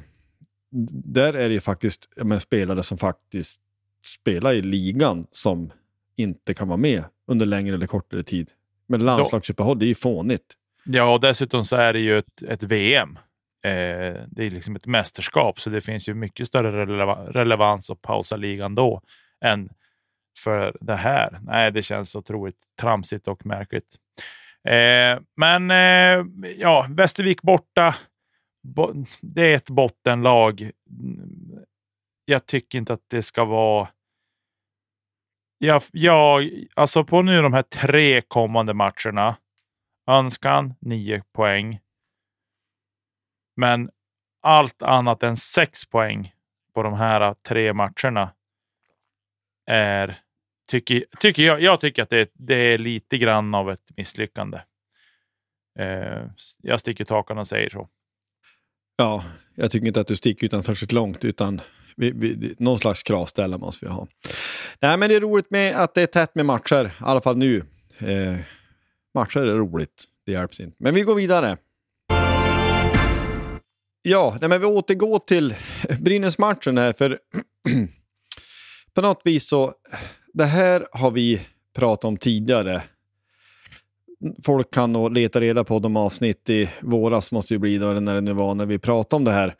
[0.90, 3.60] Där är det ju faktiskt men, spelare som faktiskt
[4.04, 5.72] spelar i ligan som
[6.16, 8.50] inte kan vara med under längre eller kortare tid.
[8.86, 10.54] Men landslagsuppehåll, det är ju fånigt.
[10.84, 13.18] Ja, och dessutom så är det ju ett, ett VM.
[13.64, 18.02] Eh, det är liksom ett mästerskap, så det finns ju mycket större releva relevans att
[18.02, 19.02] pausa ligan då
[19.44, 19.68] än
[20.38, 21.40] för det här.
[21.42, 23.96] Nej, det känns otroligt tramsigt och märkligt.
[24.68, 26.26] Eh, men eh,
[26.58, 27.94] ja, Västervik borta.
[28.62, 30.70] Bo det är ett bottenlag.
[32.24, 33.88] Jag tycker inte att det ska vara...
[35.58, 39.36] Jag, jag, alltså på nu de här tre kommande matcherna.
[40.06, 41.80] Önskan 9 poäng.
[43.56, 43.90] Men
[44.42, 46.34] allt annat än 6 poäng
[46.74, 48.32] på de här tre matcherna
[49.66, 50.20] är,
[50.68, 54.60] tycker, tycker jag, jag tycker att det, det är lite grann av ett misslyckande.
[55.78, 56.22] Eh,
[56.62, 57.88] jag sticker takarna och säger så.
[58.96, 61.60] Ja, jag tycker inte att du sticker utan särskilt långt, utan
[61.96, 64.06] vi, vi, någon slags kravställare måste vi ha.
[64.80, 67.36] Nej, men det är roligt med att det är tätt med matcher, i alla fall
[67.36, 67.64] nu.
[67.98, 68.36] Eh,
[69.14, 70.76] matcher är roligt, det hjälps inte.
[70.78, 71.56] Men vi går vidare.
[74.02, 75.54] Ja, nej, men vi återgår till
[76.00, 77.18] Brynäs-matchen här, för
[78.94, 79.74] på något vis så,
[80.36, 81.40] det här har vi
[81.76, 82.82] pratat om tidigare.
[84.44, 88.14] Folk kan nog leta reda på de avsnitt i våras, måste ju bli då, när
[88.14, 89.54] det nu var, när vi pratade om det här.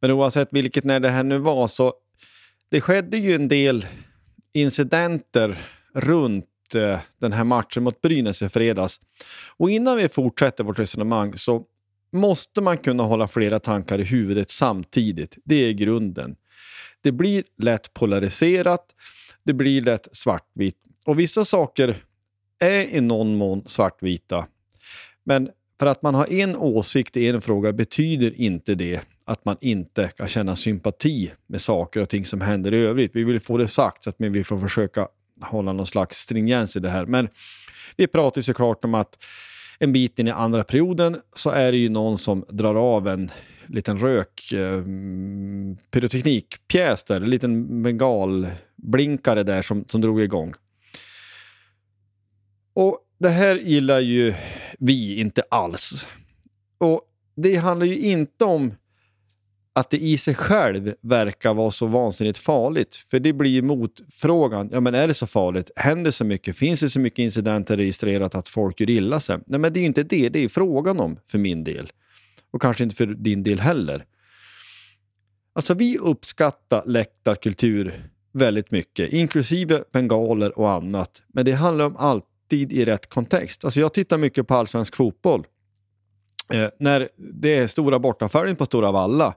[0.00, 1.94] Men oavsett vilket när det här nu var så
[2.70, 3.86] det skedde ju en del
[4.52, 5.58] incidenter
[5.94, 9.00] runt eh, den här matchen mot Brynäs i fredags.
[9.56, 11.64] Och innan vi fortsätter vårt resonemang så
[12.12, 15.38] måste man kunna hålla flera tankar i huvudet samtidigt.
[15.44, 16.36] Det är grunden.
[17.02, 18.94] Det blir lätt polariserat,
[19.44, 20.76] det blir lätt svartvitt
[21.06, 22.04] och vissa saker
[22.58, 24.46] är i någon mån svartvita.
[25.24, 29.56] Men för att man har en åsikt i en fråga betyder inte det att man
[29.60, 33.10] inte kan känna sympati med saker och ting som händer i övrigt.
[33.14, 35.08] Vi vill få det sagt så att vi får försöka
[35.42, 37.06] hålla någon slags stringens i det här.
[37.06, 37.28] Men
[37.96, 39.24] vi pratar ju såklart om att
[39.78, 43.30] en bit in i andra perioden så är det ju någon som drar av en
[43.66, 44.82] liten rök eh,
[45.90, 48.46] pyroteknikpjäs där, en liten bengal
[48.82, 50.54] blinkare där som, som drog igång.
[52.74, 54.34] Och det här gillar ju
[54.78, 56.06] vi inte alls.
[56.78, 57.02] Och
[57.36, 58.74] det handlar ju inte om
[59.72, 62.96] att det i sig själv verkar vara så vansinnigt farligt.
[62.96, 65.70] För det blir ju motfrågan, ja men är det så farligt?
[65.76, 66.56] Händer så mycket?
[66.56, 69.38] Finns det så mycket incidenter registrerat att folk gör illa sig?
[69.46, 71.92] Nej men det är ju inte det det är frågan om för min del.
[72.50, 74.04] Och kanske inte för din del heller.
[75.52, 81.22] Alltså vi uppskattar läktarkultur väldigt mycket, inklusive bengaler och annat.
[81.28, 83.64] Men det handlar om alltid i rätt kontext.
[83.64, 85.46] Alltså jag tittar mycket på allsvensk fotboll.
[86.52, 89.34] Eh, när det är stora bortaföljen på Stora Valla,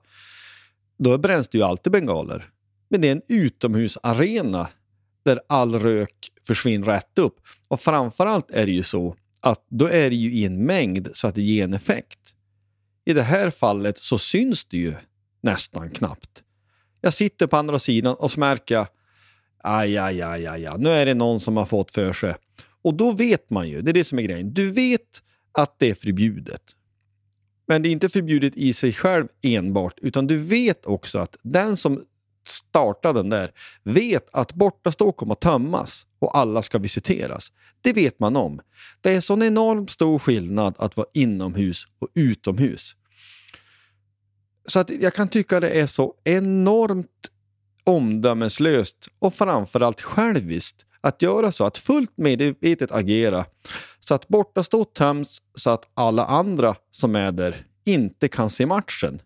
[0.97, 2.49] då bränns det ju alltid bengaler.
[2.89, 4.67] Men det är en utomhusarena
[5.25, 7.35] där all rök försvinner rätt upp.
[7.67, 11.27] Och framförallt är det ju så att då är det ju i en mängd så
[11.27, 12.19] att det ger en effekt.
[13.05, 14.93] I det här fallet så syns det ju
[15.41, 16.43] nästan knappt.
[17.05, 18.87] Jag sitter på andra sidan och så märker jag
[19.63, 22.35] aj, aj, aj, aj, aj, nu är det någon som har fått för sig.
[22.81, 25.89] Och då vet man ju, det är det som är grejen, du vet att det
[25.89, 26.61] är förbjudet.
[27.67, 31.77] Men det är inte förbjudet i sig själv enbart, utan du vet också att den
[31.77, 32.03] som
[32.47, 33.51] startar den där
[33.83, 37.51] vet att bortastå kommer att tömmas och alla ska visiteras.
[37.81, 38.59] Det vet man om.
[39.01, 42.95] Det är sån enormt stor skillnad att vara inomhus och utomhus.
[44.65, 47.29] Så att jag kan tycka det är så enormt
[47.83, 53.45] omdömeslöst och framförallt själviskt att göra så, att fullt medvetet agera
[53.99, 59.19] så att bortastå töms så att alla andra som är där inte kan se matchen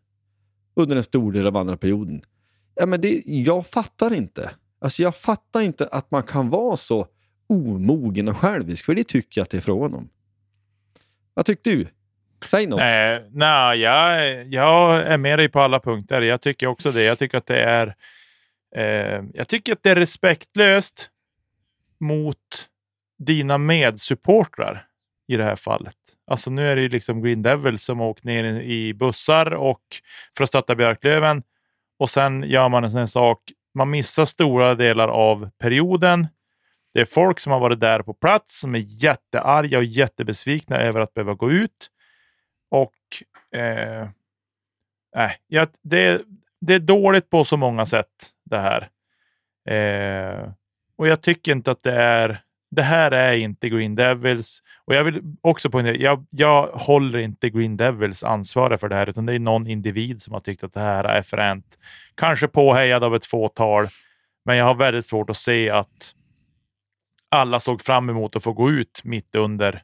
[0.75, 2.21] under en stor del av andra perioden.
[2.75, 4.51] Ja, men det, jag fattar inte.
[4.79, 7.07] Alltså jag fattar inte att man kan vara så
[7.47, 10.09] omogen och självisk, för det tycker jag att det är frågan om.
[11.33, 11.87] Vad tycker du?
[12.45, 12.81] Säg något.
[12.81, 16.21] Eh, nej, jag, jag är med dig på alla punkter.
[16.21, 17.03] Jag tycker också det.
[17.03, 17.95] Jag tycker att det är,
[18.75, 21.09] eh, jag tycker att det är respektlöst
[21.99, 22.37] mot
[23.19, 24.85] dina medsupportrar
[25.27, 25.95] i det här fallet.
[26.27, 29.81] Alltså nu är det ju liksom Green Devils som åkt ner i bussar och
[30.37, 31.43] för att stötta Björklöven
[31.99, 33.39] och sen gör man en sån här sak.
[33.73, 36.27] Man missar stora delar av perioden.
[36.93, 40.99] Det är folk som har varit där på plats som är jättearga och jättebesvikna över
[40.99, 41.89] att behöva gå ut.
[43.55, 44.07] Eh,
[45.47, 46.21] ja, det,
[46.61, 48.89] det är dåligt på så många sätt det här.
[49.69, 50.51] Eh,
[50.97, 52.41] och jag tycker inte att det är
[52.71, 54.63] det här är inte Green Devils.
[54.85, 59.09] Och jag vill också poängtera, jag, jag håller inte Green Devils ansvariga för det här,
[59.09, 61.77] utan det är någon individ som har tyckt att det här är fränt.
[62.15, 63.87] Kanske påhejad av ett fåtal,
[64.45, 66.13] men jag har väldigt svårt att se att
[67.29, 69.83] alla såg fram emot att få gå ut mitt under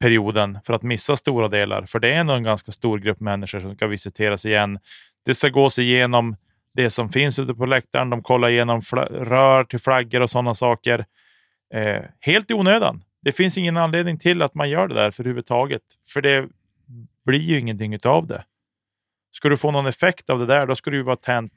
[0.00, 1.82] perioden för att missa stora delar.
[1.82, 4.78] För det är ändå en ganska stor grupp människor som ska visiteras igen.
[5.24, 6.36] Det ska gås igenom
[6.74, 8.10] det som finns ute på läktaren.
[8.10, 8.80] De kollar igenom
[9.10, 11.04] rör till flaggor och sådana saker.
[11.74, 13.04] Eh, helt i onödan.
[13.22, 16.48] Det finns ingen anledning till att man gör det där för överhuvudtaget, för det
[17.24, 18.44] blir ju ingenting av det.
[19.30, 21.52] Ska du få någon effekt av det där, då ska du ju vara tänt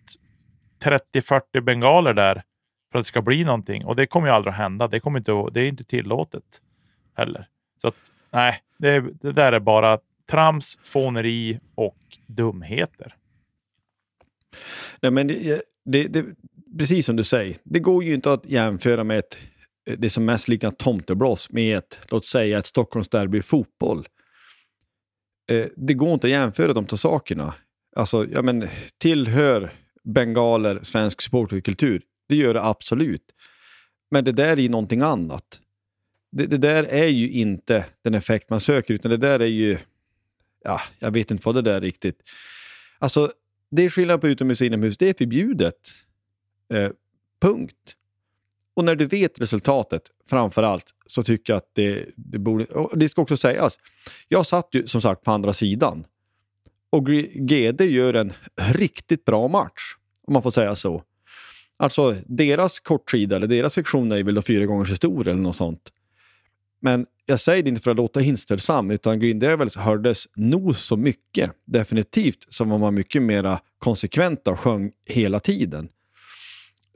[0.83, 2.43] 30-40 bengaler där
[2.91, 3.85] för att det ska bli någonting.
[3.85, 4.88] Och det kommer ju aldrig att hända.
[4.88, 6.61] Det, kommer inte, det är inte tillåtet
[7.15, 7.47] heller.
[7.81, 7.95] Så att,
[8.32, 9.99] nej, det, det där är bara
[10.30, 11.97] trams, fåneri och
[12.28, 13.15] dumheter.
[15.01, 16.25] Nej, men det, det, det,
[16.78, 19.38] precis som du säger, det går ju inte att jämföra med ett,
[19.97, 24.07] det som mest liknar tomteblås med ett, låt säga ett Stockholmsderby fotboll.
[25.51, 27.53] Eh, det går inte att jämföra de två sakerna.
[27.95, 28.67] Alltså, ja, men,
[28.97, 29.73] tillhör
[30.03, 32.01] bengaler svensk supporterkultur?
[32.30, 33.23] Det gör det absolut.
[34.11, 35.61] Men det där är ju någonting annat.
[36.32, 39.78] Det, det, där är ju inte den effekt man söker, utan det där är ju...
[40.63, 42.21] Ja, jag vet inte vad det där är riktigt.
[42.99, 43.32] Alltså,
[43.71, 44.97] det är skillnad på utomhus och inomhus.
[44.97, 45.80] Det är förbjudet.
[46.73, 46.91] Eh,
[47.41, 47.95] punkt.
[48.73, 52.65] Och när du vet resultatet, framför allt, så tycker jag att det, det borde...
[52.93, 53.80] det ska också sägas,
[54.28, 56.05] jag satt ju som sagt på andra sidan.
[56.89, 59.82] Och GD gör en riktigt bra match,
[60.28, 61.03] om man får säga så.
[61.78, 65.91] Alltså, deras kortsida, eller deras sektion är väl då fyra så stor eller något sånt.
[66.80, 70.97] Men jag säger det inte för att låta inställsam, utan Green Devils hördes nog så
[70.97, 71.51] mycket.
[71.65, 75.89] Definitivt som var man mycket mer konsekventa och sjöng hela tiden.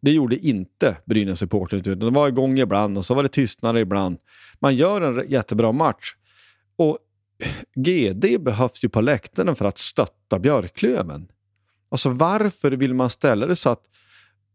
[0.02, 3.78] Det gjorde inte Brynäs supporter utan det var igång ibland och så var det tystnad
[3.78, 4.18] ibland.
[4.60, 6.16] Man gör en jättebra match.
[6.76, 6.98] Och
[7.76, 11.28] GD behövs ju på läktaren för att stötta Björklöven.
[11.90, 13.84] Alltså varför vill man ställa det så att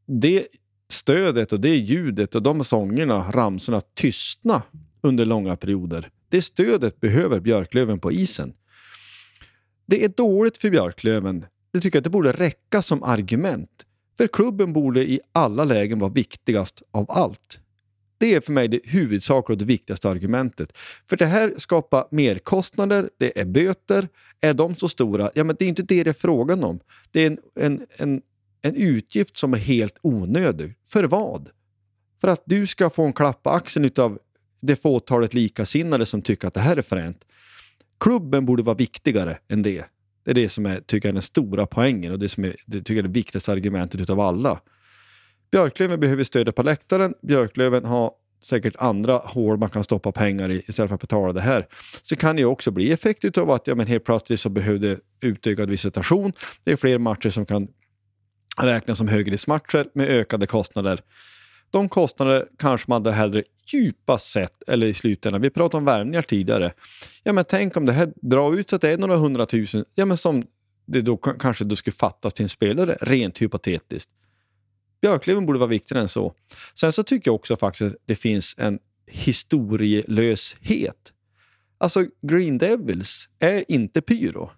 [0.07, 0.47] det
[0.89, 4.62] stödet och det ljudet och de sångerna, ramsorna tystna
[5.07, 6.11] under långa perioder.
[6.29, 8.55] Det stödet behöver Björklöven på isen.
[9.87, 11.47] Det är dåligt för Björklöven.
[11.73, 13.71] Det tycker jag att det borde räcka som argument.
[14.17, 17.61] För klubben borde i alla lägen vara viktigast av allt.
[18.19, 20.73] Det är för mig det huvudsakliga och det viktigaste argumentet.
[21.07, 24.09] För det här skapar merkostnader, det är böter.
[24.41, 25.31] Är de så stora?
[25.35, 26.81] Ja, men det är inte det det är frågan om.
[27.11, 28.23] Det är en, en, en,
[28.63, 30.75] en utgift som är helt onödig.
[30.87, 31.49] För vad?
[32.21, 34.19] För att du ska få en klapp på axeln av
[34.67, 37.25] det fåtalet likasinnade som tycker att det här är fränt.
[38.01, 39.85] Klubben borde vara viktigare än det.
[40.25, 42.79] Det är det som jag tycker är den stora poängen och det som är det,
[42.79, 44.61] tycker jag, är det viktigaste argumentet utav alla.
[45.51, 47.14] Björklöven behöver stödet på läktaren.
[47.23, 48.12] Björklöven har
[48.43, 51.67] säkert andra hål man kan stoppa pengar i istället för att betala det här.
[52.03, 54.99] Så kan det ju också bli effekt av att ja, men helt plötsligt så behövde
[55.21, 56.33] utökad visitation.
[56.64, 57.69] Det är fler matcher som kan
[58.62, 61.01] räknas som högriskmatcher med ökade kostnader.
[61.71, 63.43] De kostnader kanske man hade hellre
[63.73, 66.73] djupast sett, eller i slutändan, vi pratade om värvningar tidigare.
[67.23, 70.05] Ja men tänk om det här drar ut så att det är några hundratusen, ja
[70.05, 70.43] men som
[70.87, 74.11] det då kanske då skulle fattas till en spelare, rent hypotetiskt.
[75.01, 76.35] Björklöven borde vara viktigare än så.
[76.75, 81.12] Sen så tycker jag också faktiskt att det finns en historielöshet.
[81.79, 84.51] Alltså Green Devils är inte pyro.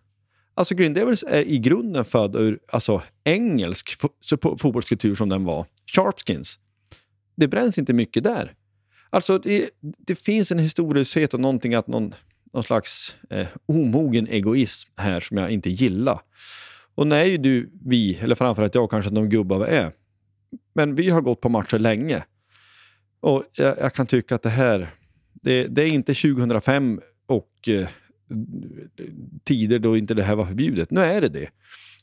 [0.54, 3.96] Alltså Green Devils är i grunden född ur alltså, engelsk
[4.40, 5.66] fotbollskultur som den var.
[5.96, 6.58] Sharpskins.
[7.38, 8.54] Det bränns inte mycket där.
[9.10, 12.14] Alltså det, det finns en historielöshet och någonting att någon,
[12.52, 16.20] någon slags eh, omogen egoism här som jag inte gillar.
[16.94, 19.92] Och nu är ju du, vi, eller framförallt jag kanske de gubbar vi är,
[20.74, 22.24] men vi har gått på matcher länge.
[23.20, 24.90] Och jag, jag kan tycka att det här,
[25.32, 27.88] det, det är inte 2005 och eh,
[29.44, 30.90] tider då inte det här var förbjudet.
[30.90, 31.48] Nu är det det.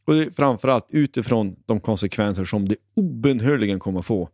[0.06, 4.30] Och framförallt utifrån de konsekvenser som det obönhörligen kommer att få.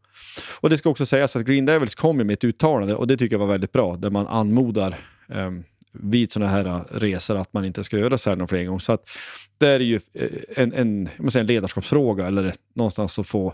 [0.59, 3.33] Och det ska också sägas att Green Devils kom med ett uttalande och det tycker
[3.33, 4.99] jag var väldigt bra, där man anmodar
[5.29, 5.51] eh,
[5.93, 8.79] vid sådana här äh, resor att man inte ska göra så här någon fler gånger.
[8.79, 9.09] Så att
[9.57, 13.53] det är ju eh, en, en, en, en ledarskapsfråga, eller någonstans så får,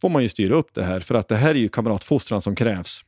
[0.00, 1.00] får man ju styra upp det här.
[1.00, 3.04] För att det här är ju kamratfostran som krävs.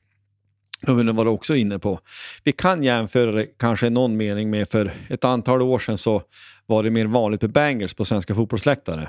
[0.87, 2.01] Och det var du också inne på.
[2.45, 6.23] Vi kan jämföra det kanske i någon mening med för ett antal år sedan så
[6.67, 9.09] var det mer vanligt med bangers på svenska fotbollsläktare.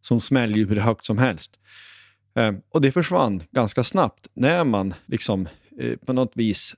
[0.00, 1.58] Som smällde hur högt som helst.
[2.34, 5.48] Ehm, och det försvann ganska snabbt när man liksom
[5.80, 6.76] eh, på något vis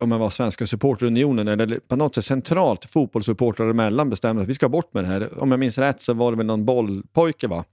[0.00, 4.54] om man var Svenska supporterunionen eller på något sätt centralt fotbollssupportrar emellan bestämde att vi
[4.54, 5.42] ska bort med det här.
[5.42, 7.64] Om jag minns rätt så var det väl någon bollpojke va?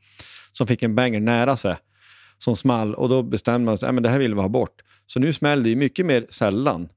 [0.52, 1.76] som fick en banger nära sig
[2.38, 4.82] som small och då bestämde man sig att det här vill vi ha bort.
[5.08, 6.90] Så nu smäller det mycket mer sällan.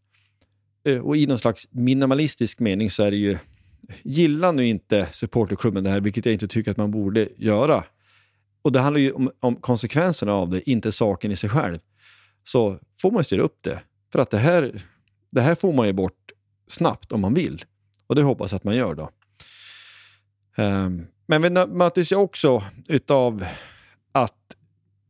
[0.85, 3.39] Eh, och i någon slags minimalistisk mening så är det ju,
[4.03, 7.85] gillar nu inte supporterklubben det här, vilket jag inte tycker att man borde göra.
[8.63, 11.79] Och det handlar ju om, om konsekvenserna av det, inte saken i sig själv.
[12.45, 13.81] Så får man styra upp det.
[14.13, 14.83] För att det här,
[15.31, 16.33] det här får man ju bort
[16.67, 17.65] snabbt om man vill.
[18.07, 19.11] Och det hoppas jag att man gör då.
[20.57, 23.45] Um, men vi möttes ju också utav
[24.13, 24.57] att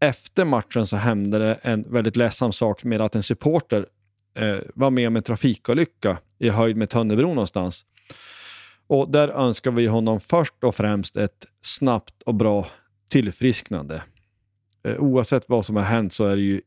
[0.00, 3.86] efter matchen så hände det en väldigt ledsam sak med att en supporter
[4.34, 7.84] eh, var med om en trafikolycka i höjd med Tönnebro någonstans.
[8.88, 12.68] Och där önskar vi honom först och främst ett snabbt och bra
[13.08, 14.02] tillfrisknande.
[14.82, 16.60] Eh, oavsett vad som har hänt så är det ju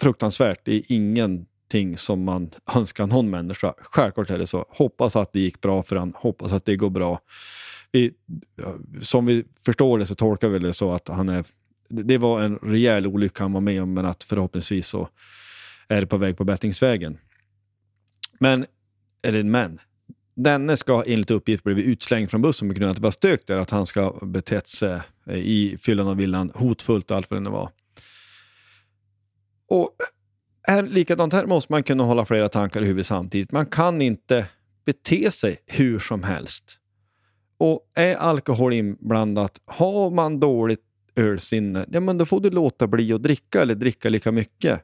[0.00, 0.60] fruktansvärt.
[0.64, 3.74] Det är ingenting som man önskar någon människa.
[3.78, 4.66] Självklart är det så.
[4.68, 6.14] Hoppas att det gick bra för honom.
[6.16, 7.20] Hoppas att det går bra.
[7.92, 8.14] Vi,
[9.00, 11.44] som vi förstår det så tolkar vi det så att han är
[11.88, 15.08] det var en rejäl olycka han var med om, men att förhoppningsvis så
[15.88, 17.18] är det på väg på bättringsvägen.
[18.38, 18.66] Men,
[19.22, 19.78] eller men,
[20.34, 23.46] denne ska enligt uppgift blivit utslängd från bussen på grund av att det var stök
[23.46, 27.30] där, att han ska ha betett sig eh, i fyllan och villan hotfullt och allt
[27.30, 27.70] vad det nu var.
[29.68, 33.52] Och eh, här, likadant här måste man kunna hålla flera tankar i huvudet samtidigt.
[33.52, 34.46] Man kan inte
[34.84, 36.78] bete sig hur som helst.
[37.58, 40.80] Och är alkohol inblandat, har man dåligt
[41.16, 44.80] ölsinne, ja men då får du låta bli att dricka eller dricka lika mycket.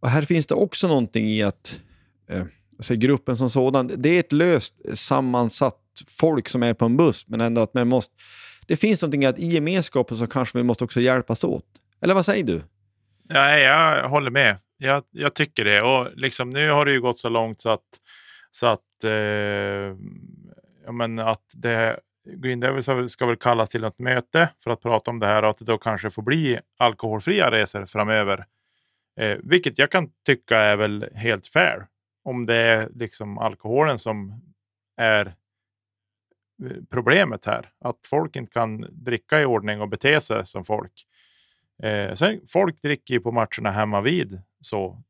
[0.00, 1.80] Och här finns det också någonting i att
[2.28, 2.44] eh,
[2.80, 5.76] alltså gruppen som sådan, det är ett löst sammansatt
[6.08, 8.14] folk som är på en buss, men ändå att man måste...
[8.66, 11.64] Det finns någonting i att i gemenskapen så kanske vi måste också hjälpas åt.
[12.02, 12.62] Eller vad säger du?
[13.28, 14.56] Ja, jag håller med.
[14.78, 15.82] Jag, jag tycker det.
[15.82, 17.88] Och liksom, nu har det ju gått så långt så att,
[18.50, 19.10] så att, eh,
[20.84, 22.00] ja, men att det,
[22.36, 25.50] Green Devils ska väl kallas till ett möte för att prata om det här och
[25.50, 28.44] att det då kanske får bli alkoholfria resor framöver.
[29.20, 31.86] Eh, vilket jag kan tycka är väl helt fair.
[32.30, 34.42] Om det är liksom alkoholen som
[34.96, 37.72] är eh, problemet här.
[37.80, 41.06] Att folk inte kan dricka i ordning och bete sig som folk.
[41.82, 45.02] Eh, sen, folk dricker ju på matcherna hemma vid så.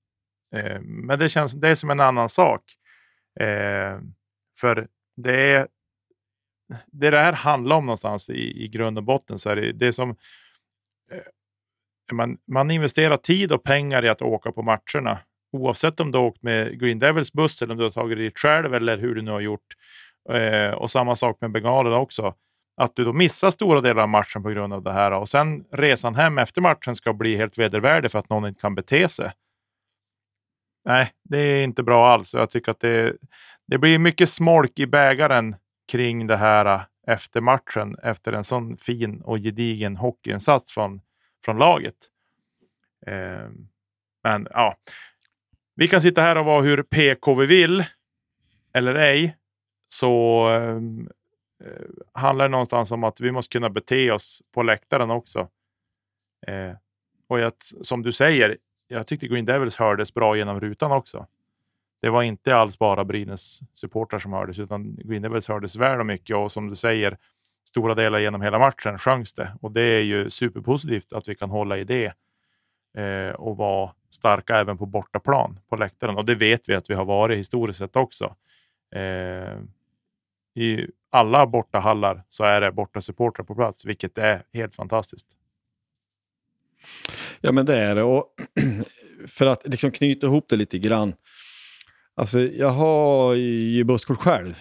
[0.52, 2.62] Eh, men det känns det är som en annan sak.
[3.40, 4.00] Eh,
[4.60, 5.68] för det är
[6.86, 9.92] det det här handlar om någonstans i, i grund och botten så är det det
[9.92, 10.10] som
[11.10, 11.18] eh,
[12.12, 15.18] man, man investerar tid och pengar i att åka på matcherna.
[15.52, 18.38] Oavsett om du har åkt med Green Devils buss eller om du har tagit dit
[18.38, 19.74] själv eller hur du nu har gjort.
[20.30, 22.34] Eh, och samma sak med bengalerna också
[22.76, 25.10] att du då missar stora delar av matchen på grund av det här.
[25.10, 28.74] Och sen resan hem efter matchen ska bli helt vedervärdig för att någon inte kan
[28.74, 29.32] bete sig.
[30.84, 32.34] Nej, det är inte bra alls.
[32.34, 33.16] Jag tycker att det,
[33.66, 35.56] det blir mycket smolk i bägaren
[35.92, 41.00] kring det här eh, efter matchen, efter en sån fin och gedigen hockeyinsats från,
[41.44, 41.96] från laget.
[43.06, 43.48] Eh,
[44.24, 44.76] men ja,
[45.74, 47.84] vi kan sitta här och vara hur PK vi vill,
[48.72, 49.36] eller ej.
[49.88, 51.08] Så ehm,
[51.64, 55.48] eh, handlar det någonstans om att vi måste kunna bete oss på läktaren också.
[56.46, 56.72] Eh,
[57.28, 58.58] och jag, som du säger,
[58.88, 61.26] jag tyckte Green Devils hördes bra genom rutan också.
[62.02, 66.06] Det var inte alls bara Brynäs supportrar som hördes, utan Green Devils hördes väl och
[66.06, 67.18] mycket och som du säger,
[67.68, 71.50] stora delar genom hela matchen sjöngs det och det är ju superpositivt att vi kan
[71.50, 72.12] hålla i det
[72.96, 76.94] eh, och vara starka även på bortaplan på läktaren och det vet vi att vi
[76.94, 78.36] har varit historiskt sett också.
[78.94, 79.58] Eh,
[80.54, 85.26] I alla bortahallar så är det borta supportrar på plats, vilket är helt fantastiskt.
[87.40, 88.02] Ja, men det är det.
[88.02, 88.26] Och
[89.28, 91.14] för att liksom knyta ihop det lite grann.
[92.14, 94.58] Alltså, jag har ju busskort själv.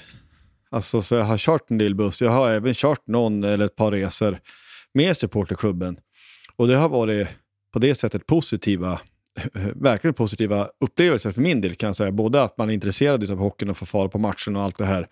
[0.72, 2.22] Alltså, så jag har kört en del buss.
[2.22, 4.40] Jag har även kört någon eller ett par resor
[4.94, 6.00] med supporterklubben.
[6.56, 7.28] Och det har varit
[7.72, 9.00] på det sättet positiva,
[9.76, 12.12] verkligen positiva upplevelser för min del kan jag säga.
[12.12, 14.86] Både att man är intresserad av hockeyn och får fara på matchen och allt det
[14.86, 15.08] här.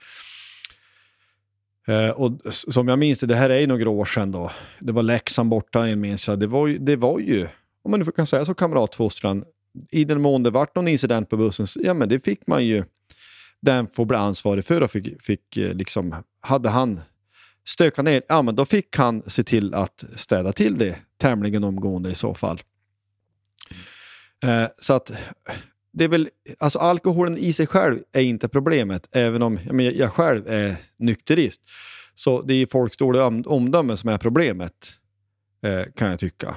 [1.87, 4.51] Eh, och som jag minns det, det här är ju några år sedan då.
[4.79, 6.39] Det var Leksand borta, jag minns jag.
[6.39, 7.47] Det var ju, det var ju
[7.83, 9.45] om man nu kan säga så, kamratfostran.
[9.91, 12.83] I den mån det vart någon incident på bussen, ja men det fick man ju
[13.61, 16.99] den får bli ansvarig för och fick, fick eh, liksom, hade han
[17.67, 22.09] stöka ner, ja men då fick han se till att städa till det tämligen omgående
[22.09, 22.61] i så fall.
[24.43, 25.11] Eh, så att
[25.93, 29.91] det är väl, alltså alkoholen i sig själv är inte problemet, även om jag, menar,
[29.91, 31.61] jag själv är nykterist.
[32.15, 34.93] Så det är folks dåliga omdöme som är problemet,
[35.63, 36.55] eh, kan jag tycka.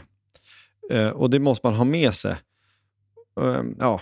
[0.91, 2.37] Eh, och det måste man ha med sig.
[3.41, 4.01] Eh, ja,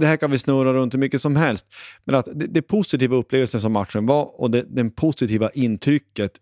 [0.00, 1.66] det här kan vi snurra runt hur mycket som helst.
[2.04, 6.32] Men att det, det positiva upplevelsen som matchen var och det, det positiva intrycket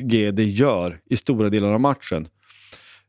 [0.00, 2.28] GD gör i stora delar av matchen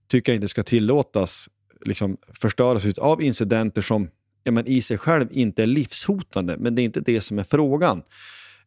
[0.07, 1.49] tycker jag inte ska tillåtas
[1.85, 4.09] liksom förstöras av incidenter som
[4.43, 7.43] ja, men i sig själv inte är livshotande, men det är inte det som är
[7.43, 8.03] frågan,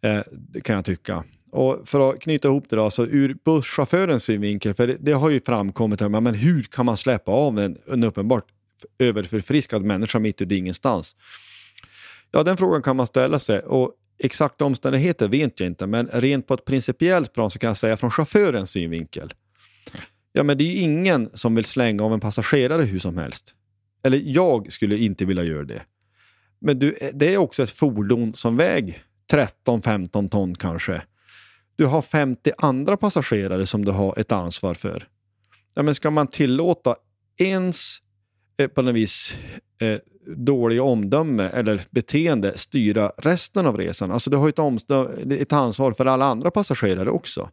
[0.01, 0.21] eh,
[0.63, 1.25] kan jag tycka.
[1.51, 5.31] Och för att knyta ihop det då, alltså ur busschaufförens synvinkel, för det, det har
[5.31, 8.45] ju framkommit, här, men hur kan man släppa av en, en uppenbart
[8.99, 11.17] överförfriskad människa mitt ur ingenstans?
[12.31, 16.47] Ja, den frågan kan man ställa sig och exakta omständigheter vet jag inte, men rent
[16.47, 19.35] på ett principiellt plan så kan jag säga från chaufförens synvinkel.
[20.33, 23.55] Ja, men det är ju ingen som vill slänga av en passagerare hur som helst.
[24.03, 25.83] Eller jag skulle inte vilja göra det.
[26.61, 29.03] Men du, det är också ett fordon som väger
[29.33, 31.03] 13-15 ton kanske.
[31.77, 35.09] Du har 50 andra passagerare som du har ett ansvar för.
[35.75, 36.97] Ja, men ska man tillåta
[37.39, 37.99] ens
[38.59, 39.39] Eh, på något vis
[39.81, 39.99] eh,
[40.37, 44.11] dåliga omdöme eller beteende styra resten av resan?
[44.11, 47.51] Alltså du har ett, ett ansvar för alla andra passagerare också.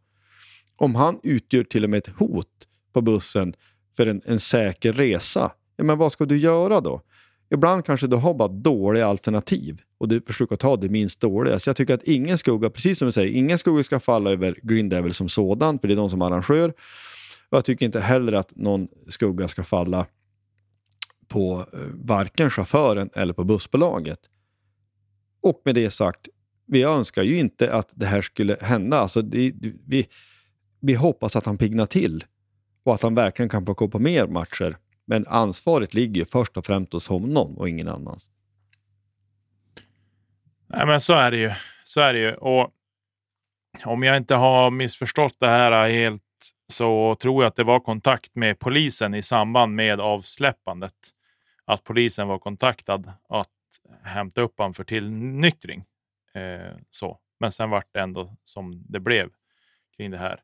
[0.77, 2.47] Om han utgör till och med ett hot
[2.93, 3.53] på bussen
[3.97, 5.51] för en, en säker resa.
[5.77, 7.01] Ja, men vad ska du göra då?
[7.49, 11.59] Ibland kanske du har bara dåliga alternativ och du försöker ta det minst dåliga.
[11.59, 14.59] Så jag tycker att ingen skugga, precis som du säger, ingen skugga ska falla över
[14.63, 16.69] Green Devil som sådan, för det är de som arrangör.
[17.49, 20.05] Och jag tycker inte heller att någon skugga ska falla
[21.27, 24.19] på eh, varken chauffören eller på bussbolaget.
[25.41, 26.27] Och med det sagt,
[26.67, 28.99] vi önskar ju inte att det här skulle hända.
[28.99, 29.53] Alltså det,
[29.87, 30.07] vi,
[30.79, 32.23] vi hoppas att han pignar till
[32.83, 34.77] och att han verkligen kan få gå på mer matcher.
[35.05, 38.29] Men ansvaret ligger ju först och främst hos honom och ingen annans.
[40.67, 41.51] Nej, men så är det ju.
[41.83, 42.33] Så är det ju.
[42.33, 42.71] Och
[43.85, 46.21] om jag inte har missförstått det här helt
[46.71, 50.93] så tror jag att det var kontakt med polisen i samband med avsläppandet.
[51.65, 53.49] Att polisen var kontaktad att
[54.03, 55.85] hämta upp honom för tillnyktring.
[56.33, 57.19] Eh, så.
[57.39, 59.29] Men sen vart det ändå som det blev
[59.97, 60.41] kring det här.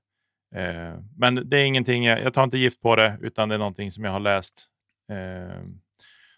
[0.55, 3.59] Eh, men det är ingenting, jag, jag, tar inte gift på det, utan det är
[3.59, 4.67] någonting som jag har läst.
[5.11, 5.63] Eh,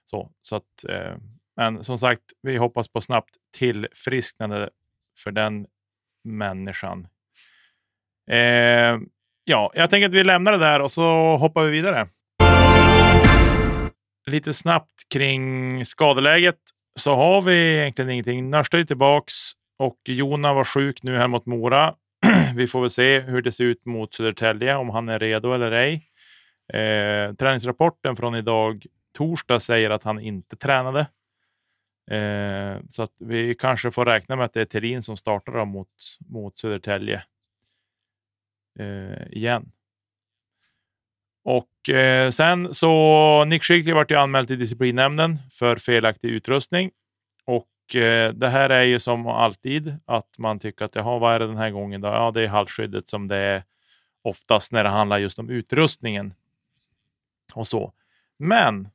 [0.06, 1.16] så, så att, eh,
[1.56, 4.70] men som sagt, vi hoppas på snabbt tillfrisknande
[5.18, 5.68] för den
[6.24, 7.08] människan.
[8.30, 9.00] Eh,
[9.44, 12.08] ja, jag tänker att vi lämnar det där och så hoppar vi vidare.
[14.26, 16.60] Lite snabbt kring skadeläget
[16.96, 18.50] så har vi egentligen ingenting.
[18.50, 19.34] Nörsta är tillbaks
[19.78, 21.96] och Jona var sjuk nu här mot Mora.
[22.56, 25.72] vi får väl se hur det ser ut mot Södertälje, om han är redo eller
[25.72, 26.10] ej.
[26.74, 28.86] Eh, träningsrapporten från idag,
[29.18, 31.00] torsdag, säger att han inte tränade.
[32.12, 35.90] Eh, så att vi kanske får räkna med att det är Thelin som startar mot,
[36.30, 37.24] mot Södertälje
[38.80, 39.72] eh, igen.
[41.44, 46.92] Och eh, sen så Nick Schickli vart ju anmäld till disciplinnämnden för felaktig utrustning.
[47.46, 51.40] Och eh, det här är ju som alltid att man tycker att jaha, vad är
[51.40, 52.08] det den här gången då?
[52.08, 53.64] Ja, det är halsskyddet som det är
[54.22, 56.34] oftast när det handlar just om utrustningen
[57.54, 57.94] och så.
[58.38, 58.88] Men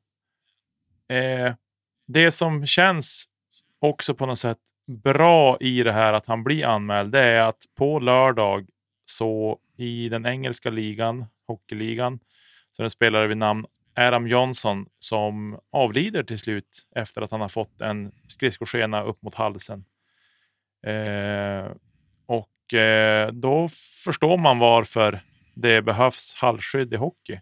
[1.09, 1.55] eh,
[2.07, 3.29] det som känns
[3.79, 7.65] också på något sätt bra i det här att han blir anmäld, det är att
[7.75, 8.67] på lördag
[9.05, 12.19] så i den engelska ligan, hockeyligan,
[12.79, 13.67] så en spelare vid namn
[13.97, 19.35] Adam Johnson som avlider till slut efter att han har fått en skridskoskena upp mot
[19.35, 19.85] halsen.
[20.87, 21.73] Eh,
[22.27, 23.69] och eh, då
[24.05, 25.21] förstår man varför
[25.55, 27.41] det behövs halsskydd i hockey.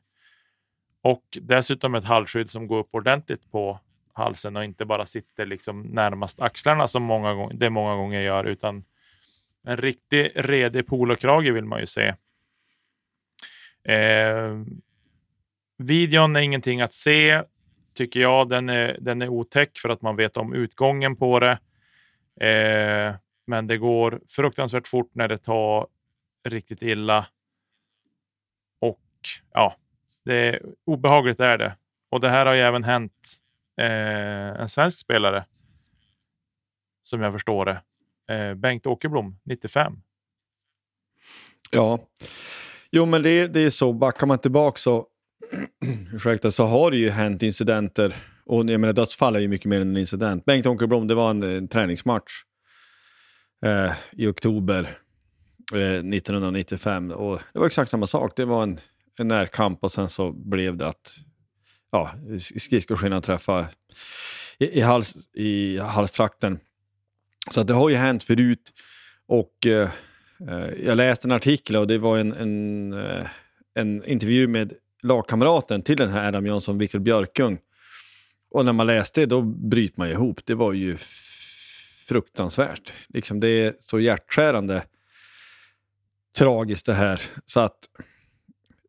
[1.01, 3.81] Och dessutom ett halsskydd som går upp ordentligt på
[4.13, 8.45] halsen och inte bara sitter liksom närmast axlarna som många gånger, det många gånger gör,
[8.45, 8.85] utan
[9.65, 12.15] en riktig redig polokrage vill man ju se.
[13.93, 14.63] Eh,
[15.77, 17.43] videon är ingenting att se,
[17.95, 18.49] tycker jag.
[18.49, 21.59] Den är, den är otäck för att man vet om utgången på det.
[22.47, 23.15] Eh,
[23.47, 25.87] men det går fruktansvärt fort när det tar
[26.49, 27.27] riktigt illa.
[28.81, 29.03] Och
[29.53, 29.77] ja,
[30.25, 31.77] det är obehagligt är det.
[32.11, 33.39] Och det här har ju även hänt
[33.81, 35.45] eh, en svensk spelare.
[37.03, 37.83] Som jag förstår det.
[38.35, 40.03] Eh, Bengt Åkerblom, 95.
[41.71, 41.99] Ja,
[42.91, 43.93] jo men det, det är så.
[43.93, 45.07] Backar man tillbaka så,
[46.15, 48.15] ursäkta, så har det ju hänt incidenter.
[48.45, 50.45] Och jag menar dödsfall är ju mycket mer än en incident.
[50.45, 52.33] Bengt Åkerblom, det var en, en träningsmatch
[53.65, 54.91] eh, i oktober
[55.75, 57.11] eh, 1995.
[57.11, 58.33] Och det var exakt samma sak.
[58.37, 58.81] Det var en,
[59.19, 61.13] en närkamp och sen så blev det att
[61.93, 62.15] ja,
[62.59, 63.69] skridskoskinnan träffade
[64.59, 66.59] i, i, hals, i halstrakten.
[67.51, 68.73] Så det har ju hänt förut.
[69.27, 69.91] Och eh,
[70.49, 73.27] eh, jag läste en artikel och det var en, en, eh,
[73.75, 74.73] en intervju med
[75.03, 77.59] lagkamraten till den här Adam Jönsson, Viktor Björkung.
[78.51, 80.41] Och när man läste det, då bryter man ihop.
[80.45, 80.97] Det var ju
[82.07, 82.93] fruktansvärt.
[83.09, 84.83] Liksom det är så hjärtskärande
[86.39, 87.21] tragiskt det här.
[87.45, 87.79] Så att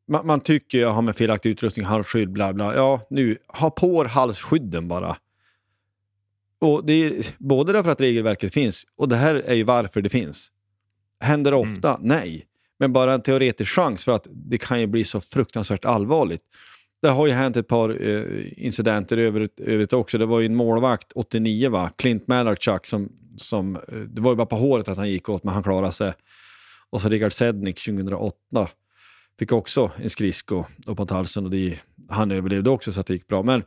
[0.07, 2.75] man, man tycker jag har med felaktig utrustning, halsskydd, bla bla.
[2.75, 5.17] Ja, nu, ha på er halsskydden bara.
[6.59, 10.09] Och det är både därför att regelverket finns och det här är ju varför det
[10.09, 10.51] finns.
[11.19, 11.73] Händer det mm.
[11.73, 11.95] ofta?
[11.95, 12.07] Mm.
[12.07, 12.46] Nej.
[12.79, 16.41] Men bara en teoretisk chans för att det kan ju bli så fruktansvärt allvarligt.
[17.01, 18.23] Det har ju hänt ett par eh,
[18.65, 20.17] incidenter övrigt, övrigt också.
[20.17, 24.35] Det var ju en målvakt, 89 va, Clint Malarchuk, som, som, eh, det var ju
[24.35, 26.13] bara på håret att han gick åt men han klarade sig.
[26.89, 28.35] Och så Richard Sednik 2008
[29.39, 31.79] fick också en skridsko uppåt halsen och det,
[32.09, 33.43] han överlevde också så att det gick bra.
[33.43, 33.63] Men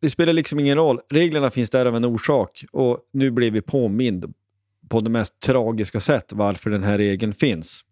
[0.00, 1.00] det spelar liksom ingen roll.
[1.10, 4.34] Reglerna finns där av en orsak och nu blev vi påmind
[4.90, 7.84] på det mest tragiska sätt varför den här regeln finns.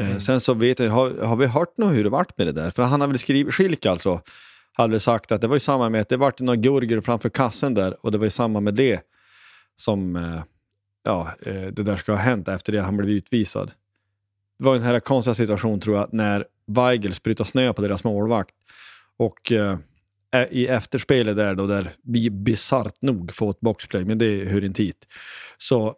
[0.00, 0.20] Eh, mm.
[0.20, 2.70] sen så vet jag, har, har vi hört något hur det vart med det där?
[2.70, 4.20] För han har väl skrivit, Schilk alltså,
[4.72, 7.28] hade väl sagt att det var i samband med att det vart några gurgor framför
[7.28, 9.00] kassen där och det var i samband med det
[9.76, 10.42] som eh,
[11.04, 13.72] ja, eh, det där ska ha hänt efter det han blev utvisad.
[14.58, 18.54] det var en här konstiga situation tror jag när Weigel sprutar snö på deras målvakt.
[19.16, 19.52] Och
[20.42, 24.82] i efterspelet där då, där vi bisarrt nog får ett boxplay, men det hör inte
[24.82, 25.06] hit.
[25.58, 25.94] Så,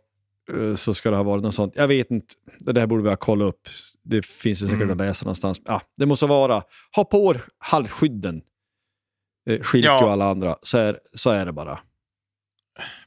[0.52, 1.72] eh, så ska det ha varit något sånt.
[1.76, 3.68] Jag vet inte, det där borde vi ha kollat upp.
[4.04, 4.90] Det finns ju säkert Mm.
[5.00, 5.60] att läsa någonstans.
[5.64, 6.62] Ja, det måste vara,
[6.96, 8.42] ha på er halsskydden.
[9.50, 10.04] Eh, Schilke Ja.
[10.04, 11.78] och alla andra, så är, så är det bara.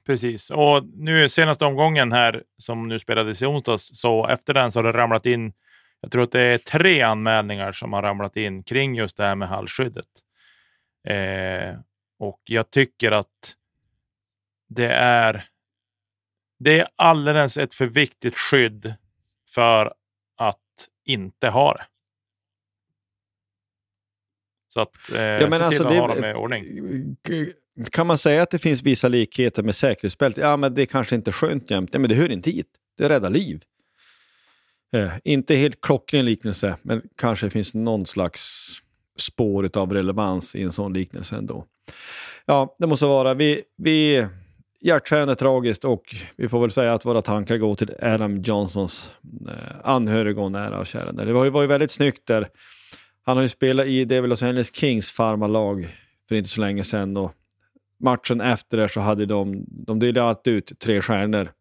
[0.05, 0.51] Precis.
[0.51, 4.83] Och nu senaste omgången här som nu spelades i onsdags, så efter den så har
[4.83, 5.53] det ramlat in,
[6.01, 9.35] jag tror att det är tre anmälningar som har ramlat in kring just det här
[9.35, 10.05] med halsskyddet.
[11.09, 11.79] Eh,
[12.19, 13.55] och jag tycker att
[14.69, 15.45] det är,
[16.59, 18.93] det är alldeles ett för viktigt skydd
[19.49, 19.93] för
[20.37, 20.57] att
[21.05, 21.85] inte ha det.
[24.73, 27.17] Så att eh, Ja, men se alltså till att det- ha dem i ordning.
[27.91, 30.41] Kan man säga att det finns vissa likheter med säkerhetsbälte?
[30.41, 31.89] Ja, men det är kanske inte skönt jämt.
[31.93, 32.67] Ja, men det hör inte hit.
[32.97, 33.63] Det räddar liv.
[34.93, 38.69] Eh, inte helt klockren liknelse, men kanske finns någon slags
[39.19, 41.65] spår av relevans i en sån liknelse ändå.
[42.45, 43.33] Ja, det måste vara.
[43.33, 44.27] Vi, vi
[44.81, 49.11] hjärtskärande tragiskt och vi får väl säga att våra tankar går till Adam Johnsons
[49.47, 51.11] eh, anhöriga och nära och kära.
[51.11, 52.47] Det var ju, var ju väldigt snyggt där.
[53.25, 55.87] Han har ju spelat i det Los Angeles Kings farmarlag
[56.29, 57.17] för inte så länge sedan.
[57.17, 57.31] Och
[57.99, 61.51] matchen efter det så hade de, de delat ut tre stjärnor.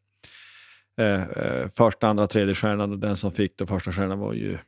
[0.99, 4.53] Eh, eh, första, andra, tredje stjärnan och den som fick den första stjärnan var ju
[4.53, 4.59] eh,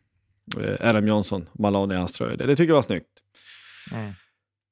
[0.81, 1.49] Adam Johnson.
[1.59, 2.37] Ner hans tröja.
[2.37, 3.07] Det tycker jag var snyggt.
[3.93, 4.13] Mm.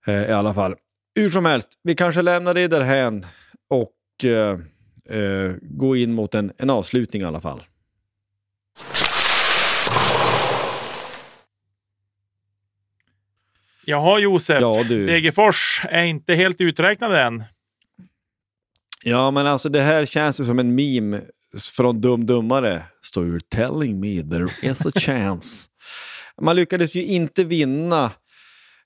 [0.07, 0.75] Eh, I alla fall.
[1.15, 3.27] Hur som helst, vi kanske lämnar det därhän
[3.69, 4.59] och eh,
[5.19, 7.63] eh, går in mot en, en avslutning i alla fall.
[13.85, 15.07] Jaha Josef, Ja, du.
[15.07, 17.45] Degerfors är inte helt uträknade än.
[19.03, 21.21] Ja, men alltså det här känns ju som en meme
[21.77, 22.83] från Dum Dummare.
[23.01, 25.69] So you're telling me there is a chance.
[26.41, 28.13] Man lyckades ju inte vinna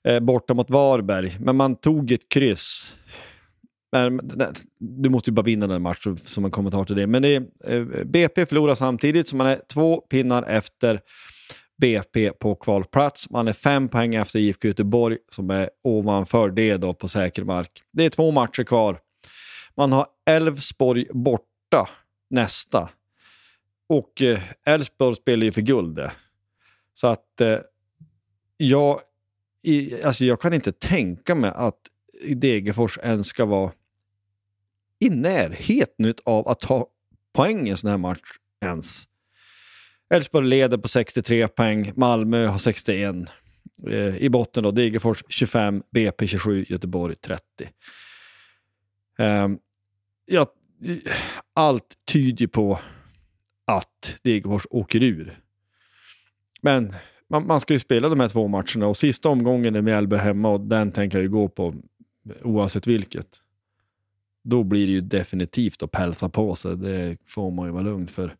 [0.07, 2.95] eh, borta mot Varberg, men man tog ett kryss.
[4.79, 7.07] Du måste ju bara vinna den matchen som en kommentar till det.
[7.07, 11.01] Men det, är, eh, BP förlorar samtidigt, så man är två pinnar efter
[11.81, 13.29] BP på kvalplats.
[13.29, 17.71] Man är fem poäng efter IFK Göteborg som är ovanför det då på säker mark.
[17.93, 18.99] Det är två matcher kvar.
[19.77, 21.89] Man har Elfsborg borta
[22.33, 22.89] nästa.
[23.89, 25.99] Och eh, Elfsborg spelar ju för guld.
[26.93, 27.59] Så att eh,
[28.57, 29.01] jag,
[29.63, 31.79] i, alltså jag kan inte tänka mig att
[32.35, 33.71] Degerfors ens ska vara
[34.99, 36.87] i närheten av att ta
[37.33, 38.31] poäng i en sån här match
[38.61, 39.05] ens.
[40.09, 43.15] Elfsborg leder på 63 poäng, Malmö har 61.
[43.89, 47.43] Eh, I botten då Degerfors 25, BP 27, Göteborg 30.
[49.19, 49.49] Eh,
[50.25, 50.47] jag
[51.53, 52.79] allt tyder på
[53.65, 55.39] att Degerfors åker ur.
[56.61, 56.95] Men
[57.29, 60.49] man, man ska ju spela de här två matcherna och sista omgången är Mjällby hemma
[60.49, 61.73] och den tänker jag ju gå på
[62.41, 63.27] oavsett vilket.
[64.43, 66.77] Då blir det ju definitivt att pälsa på sig.
[66.77, 68.35] Det får man ju vara lugn för.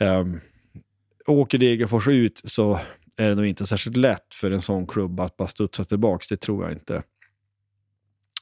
[0.00, 0.40] Um,
[1.26, 2.80] åker Degerfors ut så
[3.16, 6.24] är det nog inte särskilt lätt för en sån klubb att bara studsa tillbaka.
[6.30, 7.02] Det tror jag inte.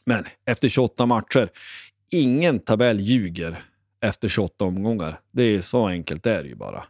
[0.05, 1.51] Men efter 28 matcher,
[2.13, 3.63] ingen tabell ljuger
[4.01, 5.21] efter 28 omgångar.
[5.31, 6.85] Det är så enkelt det är det ju bara.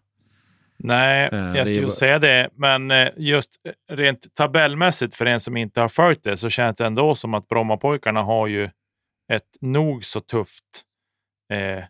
[0.79, 2.51] Nej, Eh, jag skulle bara- säga det.
[2.55, 3.51] Men eh, just
[3.91, 7.49] rent tabellmässigt för en som inte har följt det så känns det ändå som att
[7.49, 8.65] Brommapojkarna har ju
[9.33, 10.65] ett nog så tufft
[11.53, 11.85] eh,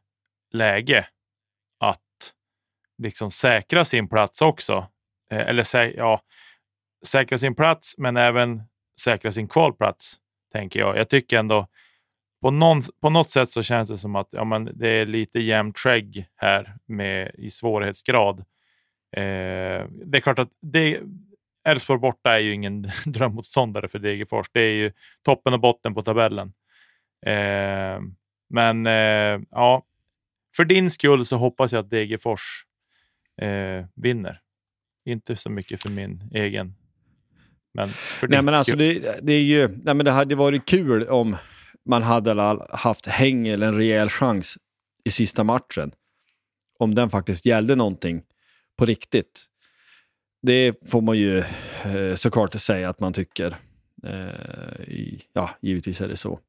[0.52, 1.06] läge
[1.80, 2.00] att
[2.98, 4.86] liksom säkra sin plats också.
[5.30, 6.20] Eh, eller sä ja,
[7.06, 8.62] säkra sin plats, men även
[9.00, 10.16] säkra sin kvalplats,
[10.52, 10.96] tänker jag.
[10.96, 11.66] Jag tycker ändå
[12.46, 15.38] på, någon, på något sätt så känns det som att ja, men det är lite
[15.38, 18.38] jämnt skägg här med, i svårighetsgrad.
[19.16, 20.48] Eh, det är klart att
[21.68, 24.46] Elfsborg borta är ju ingen drömmotståndare för Degerfors.
[24.52, 24.92] Det är ju
[25.22, 26.52] toppen och botten på tabellen.
[27.26, 28.00] Eh,
[28.50, 29.82] men eh, ja,
[30.56, 32.64] för din skull så hoppas jag att Degerfors
[33.42, 34.40] eh, vinner.
[35.04, 36.74] Inte så mycket för min egen.
[37.74, 38.78] Men för Nej, din men alltså skull.
[38.78, 41.36] det, det är ju, nej, men det hade varit kul om
[41.86, 44.58] man hade haft häng eller en rejäl chans
[45.04, 45.92] i sista matchen.
[46.78, 48.22] Om den faktiskt gällde någonting
[48.78, 49.44] på riktigt.
[50.42, 51.38] Det får man ju
[51.84, 53.56] eh, såklart säga att man tycker.
[54.04, 56.40] Eh, i, ja, givetvis är det så.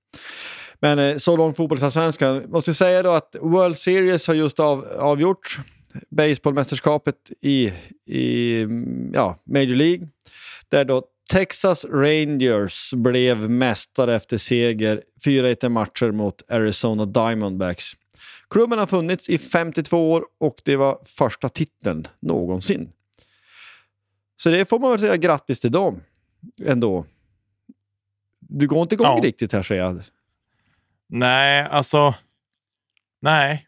[0.80, 2.50] Men eh, så långt fotbollsallsvenskan.
[2.50, 5.60] Måste säga då att World Series har just av, avgjorts.
[6.10, 7.74] Baseballmästerskapet i,
[8.06, 10.08] i mm, ja, Major League.
[10.70, 17.94] Där då Texas Rangers blev mästare efter seger 4-1 i matcher mot Arizona Diamondbacks.
[18.50, 22.92] Klubben har funnits i 52 år och det var första titeln någonsin.
[24.38, 26.02] Så det får man väl säga grattis till dem
[26.66, 27.06] ändå.
[28.40, 29.24] Du går inte igång Ja.
[29.24, 30.02] riktigt här säger jag.
[31.08, 32.14] Nej, alltså.
[33.22, 33.67] Nej,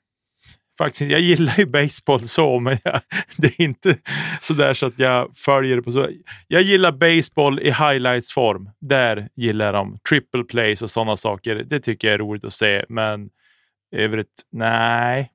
[0.79, 1.11] faktiskt.
[1.11, 3.01] Jag gillar ju baseball så, men jag,
[3.37, 3.97] det är inte
[4.41, 6.09] så där så att jag följer det på så.
[6.47, 8.69] Jag gillar baseball i highlights-form.
[8.79, 9.99] Där gillar dem.
[10.09, 11.55] Triple plays och sådana saker.
[11.55, 13.29] Det tycker jag är roligt att se, men
[13.95, 15.31] övrigt, nej,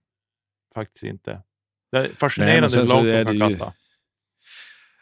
[0.75, 1.43] faktiskt inte.
[1.93, 3.73] Det är fascinerande hur långt de kan ju- kasta.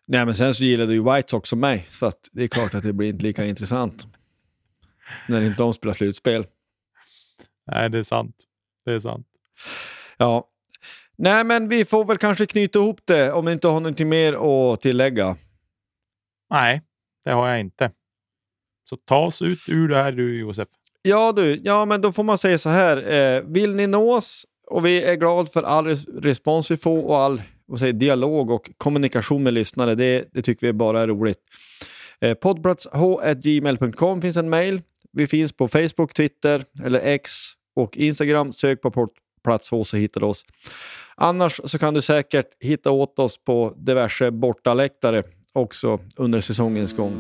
[0.07, 2.75] Nej, men sen så gillar du ju White Sox som mig, så det är klart
[2.75, 4.07] att det blir inte lika intressant
[5.29, 6.47] när inte de spelar slutspel.
[7.67, 8.37] Nej, det är sant.
[8.85, 9.27] Det är sant.
[10.17, 10.49] Ja.
[11.19, 14.33] Nej, men vi får väl kanske knyta ihop det om ni inte har någonting mer
[14.33, 15.37] att tillägga.
[16.51, 16.83] Nej,
[17.25, 17.91] det har jag inte.
[18.85, 20.69] Så ta oss ut ur det här du, Josef.
[21.03, 23.13] Ja du, ja men då får man säga så här.
[23.13, 27.05] Eh, vill ni nå oss och vi är glada för all res respons vi får
[27.05, 29.95] och all vad säger, dialog och kommunikation med lyssnare.
[29.95, 31.39] Det, det tycker vi bara är roligt.
[32.21, 34.83] Eh, Poddplatsh.gmail.com finns en mail.
[35.13, 37.31] Vi finns på Facebook, Twitter eller X
[37.77, 38.53] och Instagram.
[38.53, 38.91] Sök på
[39.45, 40.45] plats hos och hittade oss.
[41.17, 47.13] Annars så kan du säkert hitta åt oss på diverse bortaläktare också under säsongens gång.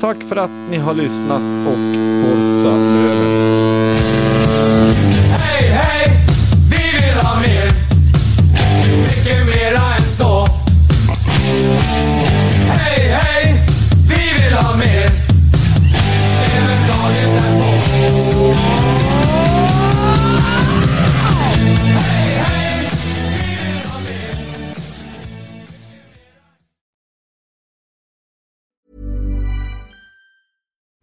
[0.00, 1.78] Tack för att ni har lyssnat och
[2.22, 2.74] Forza